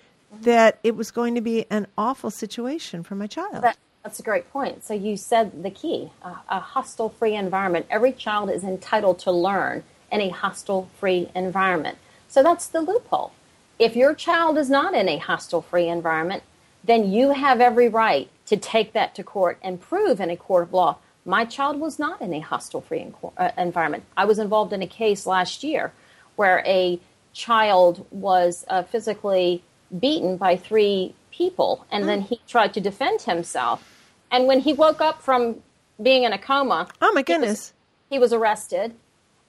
that 0.42 0.78
it 0.82 0.96
was 0.96 1.10
going 1.10 1.34
to 1.34 1.40
be 1.40 1.66
an 1.70 1.86
awful 1.96 2.30
situation 2.30 3.02
for 3.02 3.14
my 3.14 3.26
child. 3.26 3.62
That, 3.62 3.78
that's 4.02 4.18
a 4.18 4.22
great 4.22 4.50
point. 4.52 4.84
So 4.84 4.94
you 4.94 5.16
said 5.16 5.62
the 5.62 5.70
key: 5.70 6.10
a, 6.22 6.36
a 6.48 6.60
hostile-free 6.60 7.34
environment. 7.34 7.86
Every 7.88 8.12
child 8.12 8.50
is 8.50 8.64
entitled 8.64 9.18
to 9.20 9.32
learn 9.32 9.84
in 10.10 10.20
a 10.20 10.28
hostile-free 10.30 11.30
environment. 11.34 11.98
So 12.28 12.42
that's 12.42 12.66
the 12.66 12.80
loophole. 12.80 13.32
If 13.78 13.96
your 13.96 14.14
child 14.14 14.58
is 14.58 14.70
not 14.70 14.94
in 14.94 15.08
a 15.08 15.18
hostile-free 15.18 15.88
environment, 15.88 16.42
then 16.82 17.10
you 17.10 17.30
have 17.30 17.60
every 17.60 17.88
right 17.88 18.28
to 18.46 18.56
take 18.56 18.92
that 18.92 19.14
to 19.14 19.24
court 19.24 19.58
and 19.62 19.80
prove 19.80 20.20
in 20.20 20.30
a 20.30 20.36
court 20.36 20.64
of 20.64 20.72
law 20.72 20.98
my 21.24 21.44
child 21.44 21.80
was 21.80 21.98
not 21.98 22.20
in 22.20 22.32
a 22.34 22.40
hostile-free 22.40 23.00
enco- 23.00 23.32
uh, 23.36 23.50
environment. 23.56 24.04
I 24.16 24.24
was 24.24 24.38
involved 24.38 24.72
in 24.72 24.82
a 24.82 24.86
case 24.86 25.26
last 25.26 25.64
year 25.64 25.92
where 26.36 26.62
a 26.66 27.00
child 27.32 28.06
was 28.10 28.64
uh, 28.68 28.82
physically 28.82 29.62
beaten 29.98 30.36
by 30.36 30.56
three 30.56 31.14
people, 31.30 31.86
and 31.90 32.08
then 32.08 32.20
he 32.20 32.40
tried 32.46 32.74
to 32.74 32.80
defend 32.80 33.22
himself. 33.22 33.90
And 34.30 34.46
when 34.46 34.60
he 34.60 34.72
woke 34.72 35.00
up 35.00 35.22
from 35.22 35.62
being 36.02 36.24
in 36.24 36.32
a 36.32 36.38
coma, 36.38 36.88
oh 37.00 37.12
my 37.12 37.20
he 37.26 37.32
was- 37.32 37.40
goodness. 37.40 37.72
he 38.10 38.18
was 38.18 38.32
arrested 38.32 38.94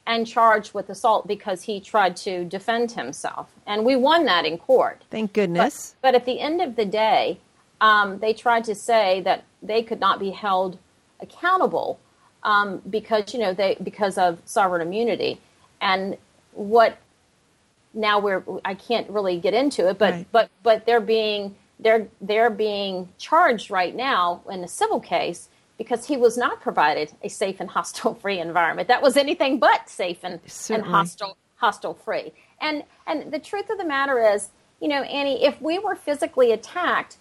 and 0.08 0.28
charged 0.28 0.74
with 0.76 0.88
assault 0.90 1.28
because 1.28 1.64
he 1.64 1.80
tried 1.80 2.16
to 2.16 2.46
defend 2.46 2.92
himself. 2.92 3.52
And 3.66 3.84
we 3.84 3.96
won 3.96 4.26
that 4.26 4.46
in 4.46 4.60
court. 4.60 5.04
Thank 5.10 5.34
goodness. 5.34 5.96
But 6.02 6.14
at 6.14 6.26
the 6.26 6.40
end 6.40 6.62
of 6.62 6.76
the 6.76 6.86
day, 6.86 7.40
um, 7.82 8.20
they 8.20 8.32
tried 8.34 8.64
to 8.66 8.76
say 8.76 9.22
that 9.22 9.44
they 9.64 9.82
could 9.82 10.00
not 10.00 10.20
be 10.20 10.30
held 10.30 10.78
accountable 11.22 12.00
um, 12.44 12.82
because 12.90 13.34
you 13.34 13.40
know 13.40 13.54
they 13.54 13.78
because 13.82 14.18
of 14.18 14.40
sovereign 14.46 14.82
immunity. 14.82 15.40
And 15.82 16.18
what 16.54 16.98
now 17.94 18.20
we're 18.20 18.44
I 18.64 18.76
can't 18.76 19.10
really 19.10 19.40
get 19.40 19.54
into 19.54 19.88
it, 19.90 19.98
but 19.98 20.14
Right. 20.14 20.28
but 20.32 20.50
but 20.64 20.86
they're 20.86 21.02
being 21.02 21.56
they're 21.80 22.08
they're 22.22 22.50
being 22.50 23.10
charged 23.18 23.70
right 23.72 23.96
now 23.96 24.42
in 24.50 24.64
a 24.64 24.68
civil 24.68 25.00
case 25.00 25.50
because 25.78 26.08
he 26.08 26.18
was 26.18 26.38
not 26.38 26.62
provided 26.62 27.12
a 27.24 27.30
safe 27.30 27.60
and 27.60 27.70
hostile 27.72 28.16
free 28.16 28.40
environment. 28.40 28.88
That 28.88 29.02
was 29.02 29.18
anything 29.18 29.60
but 29.60 29.90
safe 29.90 30.20
and, 30.24 30.40
and 30.70 30.84
hostile 30.84 31.38
hostile 31.56 31.94
free. 31.94 32.34
And 32.62 32.84
and 33.08 33.32
the 33.32 33.40
truth 33.40 33.70
of 33.70 33.78
the 33.78 33.86
matter 33.86 34.20
is, 34.22 34.50
you 34.82 34.88
know, 34.88 35.04
Annie, 35.04 35.44
if 35.44 35.62
we 35.62 35.80
were 35.80 35.96
physically 35.96 36.52
attacked, 36.52 37.18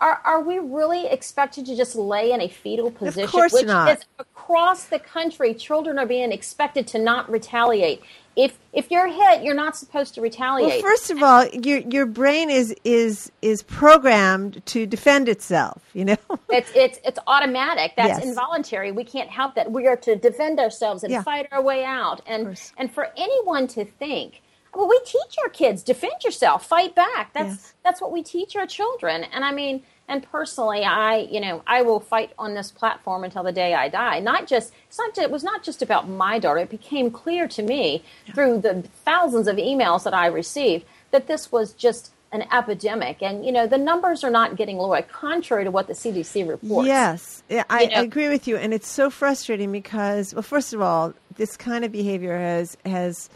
are 0.00 0.20
are 0.24 0.40
we 0.42 0.58
really 0.58 1.06
expected 1.06 1.66
to 1.66 1.76
just 1.76 1.96
lay 1.96 2.30
in 2.32 2.40
a 2.40 2.48
fetal 2.48 2.90
position? 2.90 3.24
Of 3.24 3.30
course 3.30 3.52
which 3.52 3.66
not. 3.66 3.98
is 3.98 4.04
across 4.18 4.84
the 4.84 4.98
country, 4.98 5.54
children 5.54 5.98
are 5.98 6.06
being 6.06 6.30
expected 6.32 6.86
to 6.88 6.98
not 6.98 7.30
retaliate. 7.30 8.02
If 8.36 8.56
if 8.72 8.90
you're 8.92 9.08
hit, 9.08 9.42
you're 9.42 9.54
not 9.54 9.76
supposed 9.76 10.14
to 10.14 10.20
retaliate. 10.20 10.68
Well, 10.70 10.80
first 10.82 11.10
of 11.10 11.22
all, 11.22 11.46
your 11.48 11.78
your 11.80 12.06
brain 12.06 12.48
is 12.50 12.74
is 12.84 13.32
is 13.42 13.62
programmed 13.62 14.64
to 14.66 14.86
defend 14.86 15.28
itself. 15.28 15.82
You 15.94 16.04
know. 16.06 16.16
It's 16.50 16.70
it's 16.74 16.98
it's 17.04 17.18
automatic. 17.26 17.92
That's 17.96 18.18
Yes. 18.20 18.24
involuntary. 18.24 18.90
We 18.92 19.04
can't 19.04 19.28
help 19.28 19.54
that. 19.56 19.70
We 19.70 19.86
are 19.86 19.96
to 19.96 20.16
defend 20.16 20.58
ourselves 20.60 21.02
and 21.04 21.12
Yeah. 21.12 21.22
fight 21.22 21.48
our 21.52 21.62
way 21.62 21.84
out. 21.84 22.22
And 22.26 22.58
and 22.78 22.92
for 22.92 23.08
anyone 23.16 23.66
to 23.68 23.84
think, 23.84 24.40
well, 24.74 24.88
we 24.88 25.00
teach 25.04 25.36
our 25.42 25.48
kids 25.50 25.82
defend 25.82 26.24
yourself, 26.24 26.66
fight 26.66 26.94
back. 26.94 27.32
That's 27.32 27.48
Yes. 27.48 27.74
that's 27.84 28.00
what 28.00 28.12
we 28.12 28.22
teach 28.22 28.54
our 28.56 28.66
children. 28.66 29.24
And 29.24 29.44
I 29.44 29.52
mean, 29.52 29.82
and 30.08 30.22
personally, 30.30 30.84
I 30.84 31.16
you 31.30 31.40
know 31.40 31.62
I 31.66 31.82
will 31.82 32.00
fight 32.00 32.32
on 32.38 32.54
this 32.54 32.70
platform 32.70 33.24
until 33.24 33.42
the 33.42 33.52
day 33.52 33.74
I 33.74 33.88
die. 33.88 34.20
Not 34.20 34.46
just 34.46 34.72
it's 34.88 34.98
not 34.98 35.14
ju- 35.14 35.22
it 35.22 35.30
was 35.30 35.42
not 35.44 35.62
just 35.62 35.82
about 35.82 36.08
my 36.08 36.38
daughter. 36.38 36.60
It 36.60 36.70
became 36.70 37.10
clear 37.10 37.48
to 37.48 37.62
me 37.62 38.02
through 38.34 38.58
the 38.60 38.82
thousands 39.04 39.48
of 39.48 39.56
emails 39.56 40.04
that 40.04 40.14
I 40.14 40.26
received 40.26 40.84
that 41.10 41.26
this 41.26 41.50
was 41.50 41.72
just 41.72 42.12
an 42.30 42.44
epidemic 42.52 43.22
and 43.22 43.42
you 43.46 43.50
know 43.50 43.66
the 43.66 43.78
numbers 43.78 44.22
are 44.22 44.28
not 44.30 44.54
getting 44.54 44.76
lower 44.76 45.00
contrary 45.00 45.64
to 45.64 45.70
what 45.70 45.86
the 45.86 45.94
cdc 45.94 46.46
reports 46.46 46.86
Yes, 46.86 47.42
Yeah, 47.48 47.64
I, 47.70 47.84
You 47.84 47.88
know- 47.88 47.96
I 47.96 48.00
agree 48.02 48.28
with 48.28 48.46
you, 48.46 48.58
and 48.58 48.74
it's 48.74 48.86
so 48.86 49.08
frustrating 49.08 49.72
because, 49.72 50.34
well, 50.34 50.42
first 50.42 50.74
of 50.74 50.82
all, 50.82 51.14
this 51.36 51.56
kind 51.56 51.86
of 51.86 51.90
behavior 51.90 52.36
has 52.36 52.76
has 52.84 53.30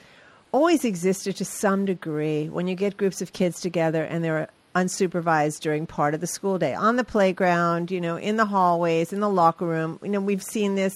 always 0.53 0.85
existed 0.85 1.37
to 1.37 1.45
some 1.45 1.85
degree 1.85 2.49
when 2.49 2.67
you 2.69 2.75
get 2.75 2.97
groups 2.97 3.21
of 3.23 3.33
kids 3.33 3.61
together 3.61 4.05
and 4.05 4.23
they're 4.23 4.49
unsupervised 4.75 5.61
during 5.61 5.87
part 5.87 6.15
of 6.15 6.21
the 6.21 6.27
school 6.27 6.59
day 6.59 6.75
on 6.75 6.97
the 6.97 7.05
playground, 7.05 7.91
you 7.91 8.01
know, 8.01 8.17
in 8.17 8.37
the 8.37 8.47
hallways, 8.47 9.13
in 9.13 9.21
the 9.21 9.29
locker 9.29 9.67
room. 9.67 9.99
You 10.03 10.09
know, 10.11 10.21
we've 10.21 10.43
seen 10.43 10.75
this, 10.75 10.95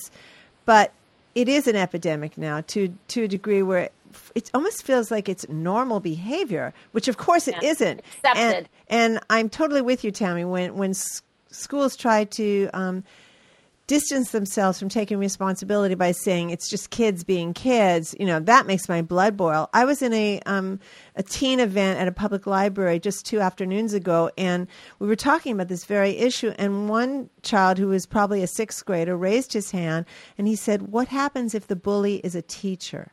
but 0.64 0.92
it 1.34 1.48
is 1.48 1.66
an 1.66 1.76
epidemic 1.76 2.38
now 2.38 2.62
to 2.68 2.94
to 3.08 3.24
a 3.24 3.28
degree 3.28 3.62
where 3.62 3.90
it 4.34 4.50
almost 4.54 4.82
feels 4.82 5.10
like 5.10 5.28
it's 5.28 5.46
normal 5.48 6.00
behavior, 6.00 6.72
which 6.92 7.08
of 7.08 7.18
course 7.18 7.48
it 7.48 7.56
Yeah. 7.60 7.70
isn't. 7.70 8.00
Accepted. 8.24 8.40
And, 8.40 8.68
and 8.88 9.20
I'm 9.28 9.50
totally 9.50 9.82
with 9.82 10.04
you, 10.04 10.10
Tammy. 10.10 10.44
When 10.46 10.76
when 10.76 10.90
s- 10.90 11.20
schools 11.50 11.96
try 11.96 12.24
to 12.24 12.70
um, 12.72 13.04
distance 13.86 14.30
themselves 14.32 14.78
from 14.78 14.88
taking 14.88 15.18
responsibility 15.18 15.94
by 15.94 16.12
saying 16.12 16.50
it's 16.50 16.68
just 16.68 16.90
kids 16.90 17.24
being 17.24 17.54
kids, 17.54 18.14
you 18.18 18.26
know, 18.26 18.40
that 18.40 18.66
makes 18.66 18.88
my 18.88 19.02
blood 19.02 19.36
boil. 19.36 19.68
I 19.72 19.84
was 19.84 20.02
in 20.02 20.12
a 20.12 20.40
um, 20.46 20.80
a 21.14 21.22
teen 21.22 21.60
event 21.60 22.00
at 22.00 22.08
a 22.08 22.12
public 22.12 22.46
library 22.46 22.98
just 22.98 23.24
two 23.26 23.40
afternoons 23.40 23.94
ago, 23.94 24.30
and 24.36 24.66
we 24.98 25.06
were 25.06 25.16
talking 25.16 25.52
about 25.52 25.68
this 25.68 25.84
very 25.84 26.16
issue. 26.16 26.52
And 26.58 26.88
one 26.88 27.30
child 27.42 27.78
who 27.78 27.88
was 27.88 28.06
probably 28.06 28.42
a 28.42 28.46
sixth 28.46 28.84
grader 28.84 29.16
raised 29.16 29.52
his 29.52 29.70
hand, 29.70 30.06
and 30.36 30.48
he 30.48 30.56
said, 30.56 30.90
"What 30.92 31.08
happens 31.08 31.54
if 31.54 31.66
the 31.66 31.76
bully 31.76 32.16
is 32.24 32.34
a 32.34 32.42
teacher?" 32.42 33.12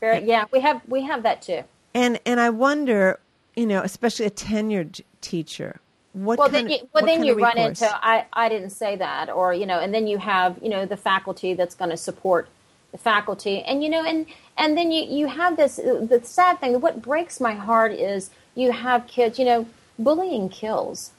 Very, 0.00 0.24
yeah 0.24 0.46
we 0.52 0.60
have 0.60 0.80
we 0.88 1.02
have 1.02 1.22
that 1.22 1.40
too 1.40 1.62
And 1.94 2.18
and 2.26 2.40
I 2.40 2.50
wonder, 2.50 3.20
you 3.54 3.66
know, 3.66 3.80
especially 3.82 4.26
a 4.26 4.30
tenured 4.30 5.00
teacher, 5.20 5.80
what 6.14 6.38
well 6.38 6.48
then 6.48 6.68
you, 6.70 6.78
well 6.92 7.04
then 7.04 7.24
you 7.24 7.34
run 7.34 7.58
into 7.58 7.86
I, 7.86 8.24
I 8.32 8.48
didn't 8.48 8.70
say 8.70 8.96
that 8.96 9.28
or 9.28 9.52
you 9.52 9.66
know 9.66 9.80
and 9.80 9.92
then 9.92 10.06
you 10.06 10.18
have 10.18 10.58
you 10.62 10.68
know 10.68 10.86
the 10.86 10.96
faculty 10.96 11.54
that's 11.54 11.74
going 11.74 11.90
to 11.90 11.96
support 11.96 12.48
the 12.94 12.98
faculty. 12.98 13.60
And 13.62 13.82
you 13.82 13.90
know 13.90 14.04
and 14.04 14.26
and 14.56 14.78
then 14.78 14.92
you 14.92 15.02
you 15.04 15.26
have 15.26 15.56
this 15.56 15.76
the 15.76 16.20
sad 16.22 16.60
thing 16.60 16.80
what 16.80 17.02
breaks 17.02 17.40
my 17.40 17.54
heart 17.54 17.92
is 17.92 18.30
you 18.54 18.70
have 18.70 19.08
kids 19.08 19.38
you 19.38 19.44
know 19.44 19.66
bullying 19.98 20.48
kills. 20.48 21.10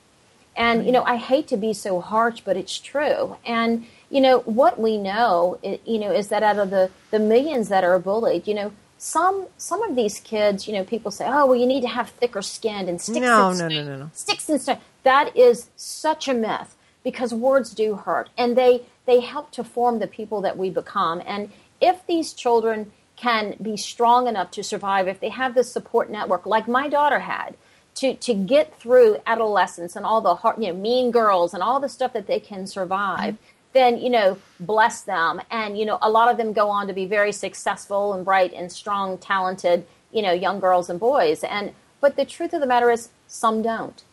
And 0.56 0.86
you 0.86 0.94
know 0.94 1.04
i 1.04 1.18
hate 1.18 1.48
to 1.50 1.58
be 1.58 1.74
so 1.74 2.00
harsh 2.00 2.40
but 2.40 2.56
it's 2.56 2.80
true. 2.80 3.36
And 3.46 3.86
you 4.10 4.22
know 4.22 4.40
what 4.62 4.80
we 4.80 4.98
know 4.98 5.60
you 5.86 6.00
know 6.00 6.12
is 6.14 6.30
that 6.30 6.44
out 6.44 6.58
of 6.58 6.70
the 6.70 6.90
the 7.12 7.20
millions 7.20 7.68
that 7.68 7.84
are 7.84 8.00
bullied 8.00 8.48
you 8.48 8.54
know 8.54 8.72
some 8.98 9.48
some 9.58 9.82
of 9.84 9.96
these 9.96 10.20
kids 10.22 10.68
you 10.68 10.74
know 10.74 10.84
people 10.84 11.12
say 11.12 11.26
oh 11.28 11.46
well 11.48 11.56
you 11.56 11.66
need 11.66 11.82
to 11.82 11.88
have 11.88 12.10
thicker 12.10 12.42
skin 12.42 12.88
and 12.88 13.02
sticks 13.02 13.20
No, 13.20 13.50
and 13.50 13.60
no, 13.60 13.68
no, 13.68 13.84
no, 13.84 13.98
no. 13.98 14.12
sticks 14.14 14.50
and 14.50 14.62
stones 14.62 14.80
that 15.04 15.36
is 15.36 15.70
such 15.76 16.28
a 16.28 16.34
myth 16.34 16.76
because 17.04 17.34
words 17.34 17.72
do 17.72 17.96
hurt 17.96 18.30
and 18.38 18.58
they 18.58 18.84
they 19.06 19.20
help 19.20 19.52
to 19.52 19.64
form 19.64 20.00
the 20.00 20.08
people 20.08 20.42
that 20.42 20.58
we 20.58 20.70
become 20.70 21.22
and 21.26 21.52
if 21.82 22.06
these 22.08 22.34
children 22.34 22.92
can 23.18 23.56
be 23.62 23.78
strong 23.78 24.28
enough 24.28 24.52
to 24.52 24.64
survive 24.64 25.08
if 25.08 25.20
they 25.20 25.30
have 25.30 25.56
this 25.56 25.72
support 25.72 26.10
network 26.10 26.46
like 26.46 26.68
my 26.68 26.88
daughter 26.90 27.20
had 27.20 27.56
to 27.96 28.16
to 28.16 28.34
get 28.34 28.80
through 28.80 29.18
adolescence 29.28 29.96
and 29.96 30.06
all 30.06 30.22
the 30.22 30.36
hard, 30.36 30.58
you 30.62 30.70
know 30.72 30.80
mean 30.80 31.12
girls 31.12 31.54
and 31.54 31.62
all 31.62 31.80
the 31.80 31.90
stuff 31.90 32.14
that 32.14 32.28
they 32.28 32.40
can 32.40 32.66
survive 32.68 33.38
then 33.76 33.98
you 33.98 34.10
know 34.10 34.38
bless 34.60 35.02
them 35.02 35.42
and 35.52 35.78
you 35.78 35.86
know 35.86 35.98
a 36.02 36.10
lot 36.10 36.32
of 36.32 36.38
them 36.38 36.54
go 36.54 36.70
on 36.70 36.88
to 36.88 36.94
be 36.94 37.06
very 37.06 37.32
successful 37.32 38.14
and 38.14 38.24
bright 38.26 38.54
and 38.54 38.72
strong 38.72 39.18
talented 39.18 39.86
you 40.12 40.22
know 40.22 40.32
young 40.32 40.60
girls 40.60 40.90
and 40.90 41.00
boys 41.00 41.44
and 41.44 41.74
but 42.02 42.16
the 42.16 42.26
truth 42.26 42.54
of 42.54 42.62
the 42.62 42.68
matter 42.68 42.90
is 42.90 43.10
some 43.28 43.62
don't 43.62 44.04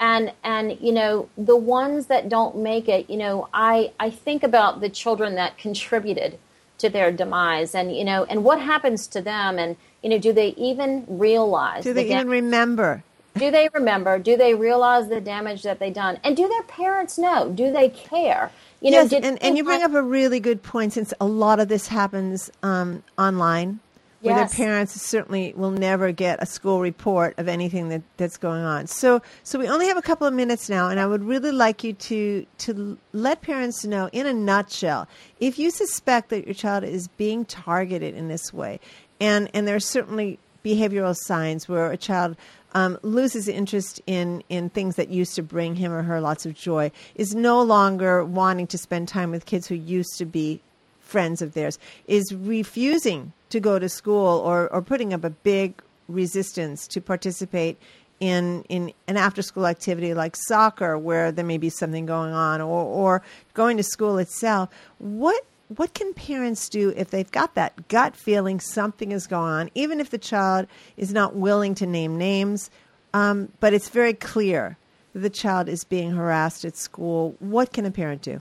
and 0.00 0.32
and 0.42 0.78
you 0.80 0.92
know 0.92 1.28
the 1.38 1.56
ones 1.56 2.06
that 2.06 2.28
don't 2.28 2.56
make 2.56 2.88
it 2.88 3.08
you 3.08 3.16
know 3.16 3.48
i 3.54 3.92
i 4.00 4.10
think 4.10 4.42
about 4.42 4.80
the 4.80 4.88
children 4.88 5.36
that 5.36 5.56
contributed 5.56 6.38
to 6.78 6.88
their 6.88 7.12
demise 7.12 7.74
and 7.74 7.96
you 7.96 8.04
know 8.04 8.24
and 8.24 8.42
what 8.42 8.60
happens 8.60 9.06
to 9.06 9.20
them 9.20 9.58
and 9.58 9.76
you 10.02 10.10
know 10.10 10.18
do 10.18 10.32
they 10.32 10.48
even 10.48 11.04
realize 11.06 11.84
Do 11.84 11.90
the 11.90 12.02
they 12.02 12.08
dam- 12.08 12.26
even 12.26 12.28
remember? 12.28 13.04
Do 13.36 13.50
they 13.50 13.68
remember? 13.74 14.20
Do 14.20 14.36
they 14.36 14.54
realize 14.54 15.08
the 15.08 15.20
damage 15.20 15.62
that 15.62 15.80
they 15.80 15.90
done? 15.90 16.20
And 16.22 16.36
do 16.36 16.46
their 16.46 16.62
parents 16.62 17.18
know? 17.18 17.50
Do 17.50 17.72
they 17.72 17.88
care? 17.88 18.52
You 18.84 18.90
know, 18.90 19.00
yes, 19.00 19.24
and, 19.24 19.42
and 19.42 19.56
you 19.56 19.64
bring 19.64 19.82
up 19.82 19.94
a 19.94 20.02
really 20.02 20.40
good 20.40 20.62
point 20.62 20.92
since 20.92 21.14
a 21.18 21.24
lot 21.24 21.58
of 21.58 21.68
this 21.68 21.88
happens 21.88 22.50
um, 22.62 23.02
online 23.16 23.80
where 24.20 24.36
yes. 24.36 24.54
their 24.54 24.66
parents 24.66 24.92
certainly 25.00 25.54
will 25.56 25.70
never 25.70 26.12
get 26.12 26.42
a 26.42 26.46
school 26.46 26.80
report 26.80 27.34
of 27.38 27.48
anything 27.48 27.88
that, 27.88 28.02
that's 28.18 28.36
going 28.36 28.62
on. 28.62 28.86
So, 28.86 29.22
so 29.42 29.58
we 29.58 29.68
only 29.68 29.86
have 29.86 29.96
a 29.96 30.02
couple 30.02 30.26
of 30.26 30.34
minutes 30.34 30.68
now, 30.68 30.90
and 30.90 31.00
I 31.00 31.06
would 31.06 31.24
really 31.24 31.50
like 31.50 31.82
you 31.82 31.94
to 31.94 32.46
to 32.58 32.98
let 33.14 33.40
parents 33.40 33.86
know, 33.86 34.10
in 34.12 34.26
a 34.26 34.34
nutshell, 34.34 35.08
if 35.40 35.58
you 35.58 35.70
suspect 35.70 36.28
that 36.28 36.44
your 36.44 36.54
child 36.54 36.84
is 36.84 37.08
being 37.08 37.46
targeted 37.46 38.14
in 38.14 38.28
this 38.28 38.52
way, 38.52 38.80
and 39.18 39.48
and 39.54 39.66
there's 39.66 39.88
certainly 39.88 40.38
behavioral 40.64 41.14
signs 41.16 41.68
where 41.68 41.90
a 41.90 41.96
child 41.96 42.36
um, 42.72 42.98
loses 43.02 43.46
interest 43.46 44.00
in, 44.06 44.42
in 44.48 44.68
things 44.70 44.96
that 44.96 45.08
used 45.08 45.34
to 45.36 45.42
bring 45.42 45.76
him 45.76 45.92
or 45.92 46.02
her 46.02 46.20
lots 46.20 46.44
of 46.44 46.54
joy, 46.54 46.90
is 47.14 47.34
no 47.34 47.62
longer 47.62 48.24
wanting 48.24 48.66
to 48.68 48.78
spend 48.78 49.06
time 49.06 49.30
with 49.30 49.46
kids 49.46 49.68
who 49.68 49.74
used 49.74 50.18
to 50.18 50.24
be 50.24 50.60
friends 51.00 51.40
of 51.40 51.54
theirs, 51.54 51.78
is 52.08 52.34
refusing 52.34 53.32
to 53.50 53.60
go 53.60 53.78
to 53.78 53.88
school 53.88 54.38
or, 54.40 54.72
or 54.72 54.82
putting 54.82 55.12
up 55.12 55.22
a 55.22 55.30
big 55.30 55.80
resistance 56.08 56.86
to 56.88 57.00
participate 57.00 57.78
in 58.20 58.62
in 58.68 58.92
an 59.08 59.16
after 59.16 59.42
school 59.42 59.66
activity 59.66 60.14
like 60.14 60.36
soccer 60.36 60.96
where 60.96 61.32
there 61.32 61.44
may 61.44 61.58
be 61.58 61.68
something 61.68 62.06
going 62.06 62.32
on 62.32 62.60
or, 62.60 62.84
or 62.84 63.22
going 63.54 63.76
to 63.76 63.82
school 63.82 64.18
itself. 64.18 64.68
What 64.98 65.44
what 65.68 65.94
can 65.94 66.12
parents 66.14 66.68
do 66.68 66.92
if 66.96 67.10
they've 67.10 67.30
got 67.30 67.54
that 67.54 67.88
gut 67.88 68.14
feeling 68.16 68.60
something 68.60 69.12
is 69.12 69.26
going 69.26 69.50
on 69.50 69.70
even 69.74 70.00
if 70.00 70.10
the 70.10 70.18
child 70.18 70.66
is 70.96 71.12
not 71.12 71.34
willing 71.34 71.74
to 71.74 71.86
name 71.86 72.16
names 72.16 72.70
um, 73.12 73.50
but 73.60 73.72
it's 73.72 73.88
very 73.88 74.14
clear 74.14 74.76
that 75.12 75.20
the 75.20 75.30
child 75.30 75.68
is 75.68 75.84
being 75.84 76.12
harassed 76.12 76.64
at 76.64 76.76
school 76.76 77.34
what 77.38 77.72
can 77.72 77.84
a 77.86 77.90
parent 77.90 78.22
do 78.22 78.40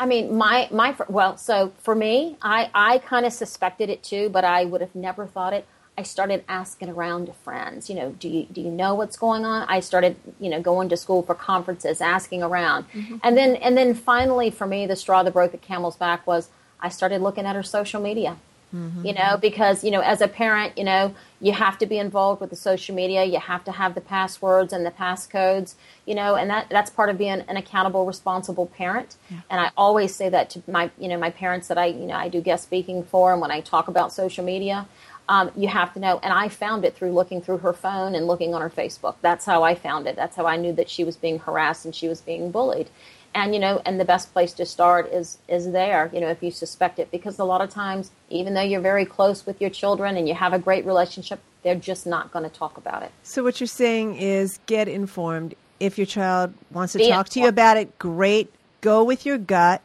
I 0.00 0.06
mean, 0.06 0.34
my 0.34 0.66
my 0.72 0.96
well, 1.08 1.36
so 1.36 1.74
for 1.82 1.94
me, 1.94 2.38
I 2.40 2.70
I 2.74 2.98
kind 2.98 3.26
of 3.26 3.34
suspected 3.34 3.90
it 3.90 4.02
too, 4.02 4.30
but 4.30 4.46
I 4.46 4.64
would 4.64 4.80
have 4.80 4.94
never 4.94 5.26
thought 5.26 5.52
it. 5.52 5.66
I 5.98 6.04
started 6.04 6.42
asking 6.48 6.88
around 6.88 7.26
to 7.26 7.34
friends. 7.34 7.90
You 7.90 7.96
know, 7.96 8.10
do 8.18 8.26
you 8.26 8.46
do 8.50 8.62
you 8.62 8.70
know 8.70 8.94
what's 8.94 9.18
going 9.18 9.44
on? 9.44 9.66
I 9.68 9.80
started, 9.80 10.16
you 10.40 10.48
know, 10.48 10.62
going 10.62 10.88
to 10.88 10.96
school 10.96 11.22
for 11.22 11.34
conferences, 11.34 12.00
asking 12.00 12.42
around, 12.42 12.90
mm-hmm. 12.94 13.16
and 13.22 13.36
then 13.36 13.56
and 13.56 13.76
then 13.76 13.92
finally, 13.92 14.50
for 14.50 14.66
me, 14.66 14.86
the 14.86 14.96
straw 14.96 15.22
that 15.22 15.32
broke 15.34 15.52
the 15.52 15.58
camel's 15.58 15.96
back 15.96 16.26
was 16.26 16.48
I 16.82 16.88
started 16.88 17.22
looking 17.22 17.46
at 17.46 17.56
her 17.56 17.62
social 17.62 18.00
media. 18.00 18.36
Mm-hmm. 18.74 19.04
You 19.04 19.14
know, 19.14 19.36
because, 19.36 19.82
you 19.82 19.90
know, 19.90 19.98
as 19.98 20.20
a 20.20 20.28
parent, 20.28 20.78
you 20.78 20.84
know, 20.84 21.12
you 21.40 21.52
have 21.52 21.76
to 21.78 21.86
be 21.86 21.98
involved 21.98 22.40
with 22.40 22.50
the 22.50 22.56
social 22.56 22.94
media. 22.94 23.24
You 23.24 23.40
have 23.40 23.64
to 23.64 23.72
have 23.72 23.96
the 23.96 24.00
passwords 24.00 24.72
and 24.72 24.86
the 24.86 24.92
passcodes, 24.92 25.74
you 26.06 26.14
know, 26.14 26.36
and 26.36 26.48
that, 26.50 26.68
that's 26.70 26.88
part 26.88 27.08
of 27.08 27.18
being 27.18 27.40
an 27.40 27.56
accountable, 27.56 28.06
responsible 28.06 28.66
parent. 28.66 29.16
Yeah. 29.28 29.40
And 29.50 29.60
I 29.60 29.70
always 29.76 30.14
say 30.14 30.28
that 30.28 30.50
to 30.50 30.62
my, 30.68 30.92
you 31.00 31.08
know, 31.08 31.18
my 31.18 31.30
parents 31.30 31.66
that 31.66 31.78
I, 31.78 31.86
you 31.86 32.06
know, 32.06 32.14
I 32.14 32.28
do 32.28 32.40
guest 32.40 32.62
speaking 32.62 33.02
for 33.02 33.32
and 33.32 33.40
when 33.40 33.50
I 33.50 33.60
talk 33.60 33.88
about 33.88 34.12
social 34.12 34.44
media, 34.44 34.86
um, 35.28 35.50
you 35.56 35.66
have 35.66 35.92
to 35.94 36.00
know. 36.00 36.20
And 36.22 36.32
I 36.32 36.48
found 36.48 36.84
it 36.84 36.94
through 36.94 37.12
looking 37.12 37.42
through 37.42 37.58
her 37.58 37.72
phone 37.72 38.14
and 38.14 38.28
looking 38.28 38.54
on 38.54 38.60
her 38.60 38.70
Facebook. 38.70 39.16
That's 39.20 39.46
how 39.46 39.64
I 39.64 39.74
found 39.74 40.06
it. 40.06 40.14
That's 40.14 40.36
how 40.36 40.46
I 40.46 40.56
knew 40.56 40.72
that 40.74 40.88
she 40.88 41.02
was 41.02 41.16
being 41.16 41.40
harassed 41.40 41.84
and 41.84 41.94
she 41.94 42.06
was 42.06 42.20
being 42.20 42.52
bullied 42.52 42.88
and 43.34 43.54
you 43.54 43.60
know 43.60 43.80
and 43.84 44.00
the 44.00 44.04
best 44.04 44.32
place 44.32 44.52
to 44.54 44.66
start 44.66 45.12
is 45.12 45.38
is 45.48 45.72
there 45.72 46.10
you 46.12 46.20
know 46.20 46.28
if 46.28 46.42
you 46.42 46.50
suspect 46.50 46.98
it. 46.98 47.10
Because 47.10 47.38
a 47.38 47.44
lot 47.44 47.60
of 47.60 47.70
times 47.70 48.10
even 48.28 48.54
though 48.54 48.62
you're 48.62 48.80
very 48.80 49.04
close 49.04 49.46
with 49.46 49.60
your 49.60 49.70
children 49.70 50.16
and 50.16 50.28
you 50.28 50.34
have 50.34 50.52
a 50.52 50.58
great 50.58 50.84
relationship 50.84 51.40
they're 51.62 51.74
just 51.74 52.06
not 52.06 52.32
going 52.32 52.42
to 52.42 52.50
talk 52.50 52.76
about 52.76 53.02
it. 53.02 53.12
So 53.22 53.42
what 53.42 53.60
you're 53.60 53.66
saying 53.66 54.16
is 54.16 54.58
get 54.66 54.88
informed. 54.88 55.54
If 55.78 55.98
your 55.98 56.06
child 56.06 56.52
wants 56.70 56.92
to 56.92 56.98
Be 56.98 57.04
talk 57.04 57.10
informed. 57.10 57.30
to 57.30 57.40
you 57.40 57.48
about 57.48 57.76
it 57.76 57.98
great. 57.98 58.52
Go 58.80 59.04
with 59.04 59.24
your 59.26 59.38
gut 59.38 59.82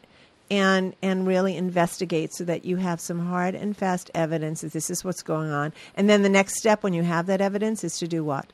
and 0.50 0.94
and 1.02 1.26
really 1.26 1.56
investigate 1.56 2.32
so 2.32 2.44
that 2.44 2.64
you 2.64 2.76
have 2.76 3.00
some 3.00 3.26
hard 3.26 3.54
and 3.54 3.76
fast 3.76 4.10
evidence 4.14 4.60
that 4.60 4.72
this 4.72 4.90
is 4.90 5.04
what's 5.04 5.22
going 5.22 5.50
on. 5.50 5.72
And 5.96 6.08
then 6.08 6.22
the 6.22 6.28
next 6.28 6.58
step 6.58 6.82
when 6.82 6.92
you 6.92 7.02
have 7.02 7.26
that 7.26 7.40
evidence 7.40 7.82
is 7.82 7.98
to 7.98 8.08
do 8.08 8.22
what 8.22 8.52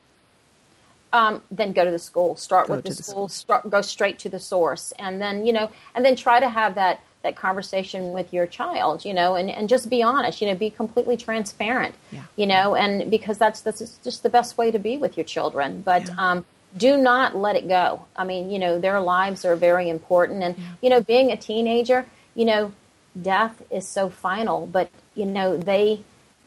um, 1.13 1.43
then 1.51 1.71
go 1.71 1.85
to 1.85 1.91
the 1.91 1.99
school. 1.99 2.35
Start 2.35 2.67
go 2.67 2.75
with 2.75 2.85
the, 2.85 2.93
the 2.93 3.03
school. 3.03 3.29
Start, 3.29 3.69
go 3.69 3.81
straight 3.81 4.19
to 4.19 4.29
the 4.29 4.39
source, 4.39 4.91
and 4.99 5.21
then 5.21 5.45
you 5.45 5.53
know, 5.53 5.71
and 5.95 6.03
then 6.03 6.15
try 6.15 6.39
to 6.39 6.49
have 6.49 6.75
that 6.75 7.01
that 7.21 7.37
conversation 7.37 8.11
with 8.11 8.33
your 8.33 8.47
child. 8.47 9.05
You 9.05 9.13
know, 9.13 9.35
and, 9.35 9.49
and 9.49 9.69
just 9.69 9.89
be 9.89 10.01
honest. 10.03 10.41
You 10.41 10.47
know, 10.47 10.55
be 10.55 10.71
completely 10.71 11.15
transparent. 11.15 11.95
Yeah. 12.11 12.23
You 12.35 12.47
know, 12.47 12.75
and 12.75 13.09
because 13.09 13.37
that's 13.37 13.61
that's 13.61 13.99
just 14.03 14.23
the 14.23 14.29
best 14.29 14.57
way 14.57 14.71
to 14.71 14.79
be 14.79 14.97
with 14.97 15.15
your 15.15 15.23
children. 15.23 15.81
But 15.81 16.07
yeah. 16.07 16.15
um, 16.17 16.45
do 16.75 16.97
not 16.97 17.35
let 17.35 17.55
it 17.55 17.67
go. 17.67 18.05
I 18.15 18.23
mean, 18.23 18.49
you 18.49 18.57
know, 18.57 18.79
their 18.79 18.99
lives 18.99 19.45
are 19.45 19.55
very 19.55 19.89
important, 19.89 20.43
and 20.43 20.57
yeah. 20.57 20.63
you 20.81 20.89
know, 20.89 21.01
being 21.01 21.31
a 21.31 21.37
teenager, 21.37 22.07
you 22.33 22.45
know, 22.45 22.73
death 23.21 23.61
is 23.69 23.87
so 23.87 24.09
final. 24.09 24.65
But 24.65 24.89
you 25.13 25.27
know, 25.27 25.57
they 25.57 26.03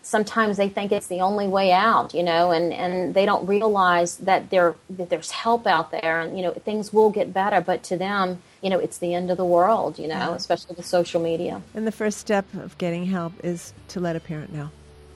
sometimes 0.07 0.57
they 0.57 0.69
think 0.69 0.93
it's 0.93 1.09
the 1.09 1.21
only 1.21 1.49
way 1.49 1.73
out, 1.73 2.15
you 2.15 2.23
know, 2.23 2.53
and, 2.53 2.73
and 2.73 3.13
they 3.13 3.27
don't 3.27 3.45
realize 3.47 4.19
that 4.19 4.51
there 4.51 4.77
that 4.91 5.11
there's 5.11 5.33
help 5.33 5.67
out 5.67 5.91
there 5.91 6.21
and 6.21 6.37
you 6.37 6.45
know 6.45 6.53
things 6.53 6.93
will 6.93 7.11
get 7.11 7.33
better, 7.33 7.61
but 7.61 7.83
to 7.83 7.97
them, 7.97 8.41
you 8.63 8.71
know, 8.71 8.79
it's 8.79 8.99
the 8.99 9.15
end 9.15 9.31
of 9.31 9.37
the 9.37 9.45
world, 9.45 9.99
you 9.99 10.07
know, 10.07 10.31
yeah. 10.31 10.35
especially 10.35 10.77
with 10.77 10.87
social 10.87 11.21
media. 11.21 11.61
And 11.75 11.87
the 11.87 11.93
first 11.93 12.19
step 12.19 12.47
of 12.55 12.79
getting 12.79 13.05
help 13.07 13.33
is 13.43 13.73
to 13.89 14.01
let 14.01 14.15
a 14.15 14.21
parent 14.21 14.53
know. 14.53 14.71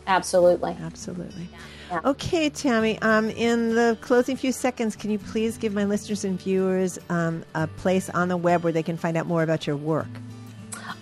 Absolutely. 0.08 0.76
Absolutely. 0.82 1.48
Yeah. 1.90 2.00
Okay, 2.04 2.50
Tammy. 2.50 2.98
Um, 3.00 3.30
in 3.30 3.76
the 3.76 3.96
closing 4.00 4.36
few 4.36 4.50
seconds, 4.50 4.96
can 4.96 5.10
you 5.10 5.20
please 5.20 5.56
give 5.56 5.72
my 5.72 5.84
listeners 5.84 6.24
and 6.24 6.40
viewers 6.40 6.98
um, 7.10 7.44
a 7.54 7.68
place 7.68 8.10
on 8.10 8.26
the 8.26 8.36
web 8.36 8.64
where 8.64 8.72
they 8.72 8.82
can 8.82 8.96
find 8.96 9.16
out 9.16 9.26
more 9.26 9.44
about 9.44 9.68
your 9.68 9.76
work? 9.76 10.08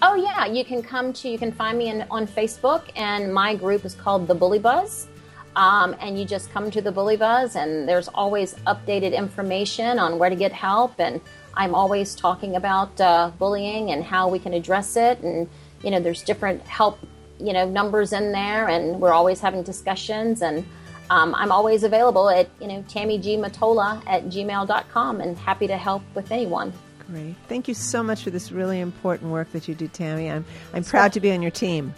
Oh 0.01 0.15
yeah, 0.15 0.47
you 0.47 0.65
can 0.65 0.81
come 0.81 1.13
to 1.15 1.29
you 1.29 1.39
can 1.39 1.51
find 1.51 1.77
me 1.77 1.89
in, 1.89 2.05
on 2.09 2.27
Facebook, 2.27 2.85
and 2.95 3.35
my 3.35 3.57
group 3.57 3.85
is 3.85 3.97
called 3.97 4.29
the 4.29 4.35
Bully 4.35 4.61
Buzz. 4.61 5.09
Um, 5.57 5.97
and 6.01 6.17
you 6.17 6.25
just 6.25 6.53
come 6.53 6.71
to 6.71 6.81
the 6.81 6.93
Bully 6.93 7.17
Buzz, 7.17 7.57
and 7.57 7.89
there's 7.89 8.07
always 8.07 8.55
updated 8.67 9.13
information 9.13 9.99
on 9.99 10.17
where 10.21 10.31
to 10.31 10.37
get 10.37 10.53
help. 10.53 11.01
And 11.01 11.21
I'm 11.55 11.75
always 11.75 12.15
talking 12.15 12.55
about 12.55 13.01
uh, 13.01 13.33
bullying 13.39 13.91
and 13.91 14.05
how 14.05 14.29
we 14.29 14.39
can 14.39 14.55
address 14.55 14.97
it. 14.97 15.19
And 15.19 15.49
you 15.83 15.91
know, 15.91 15.99
there's 15.99 16.23
different 16.23 16.63
help 16.63 17.01
you 17.41 17.53
know 17.53 17.69
numbers 17.69 18.13
in 18.13 18.31
there, 18.31 18.69
and 18.69 19.01
we're 19.01 19.13
always 19.13 19.41
having 19.41 19.65
discussions. 19.65 20.43
And 20.43 20.65
um, 21.11 21.35
I'm 21.35 21.51
always 21.51 21.83
available 21.83 22.31
at 22.31 22.49
you 22.61 22.69
know 22.69 22.85
Tammy 22.89 23.19
G 23.19 23.37
Mottola 23.37 24.01
at 24.07 24.27
gmail.com, 24.27 25.21
and 25.21 25.37
happy 25.37 25.67
to 25.67 25.77
help 25.77 26.05
with 26.15 26.31
anyone. 26.31 26.73
Great. 27.11 27.37
Thank 27.49 27.69
you 27.69 27.75
so 27.75 28.03
much 28.03 28.23
for 28.23 28.31
this 28.31 28.53
really 28.53 28.81
important 28.81 29.31
work 29.31 29.51
that 29.53 29.67
you 29.67 29.75
do, 29.75 29.89
Tammy. 29.89 30.31
I'm, 30.31 30.45
I'm 30.75 30.85
proud 30.85 31.13
to 31.15 31.21
be 31.21 31.33
on 31.33 31.41
your 31.41 31.51
team. 31.51 31.95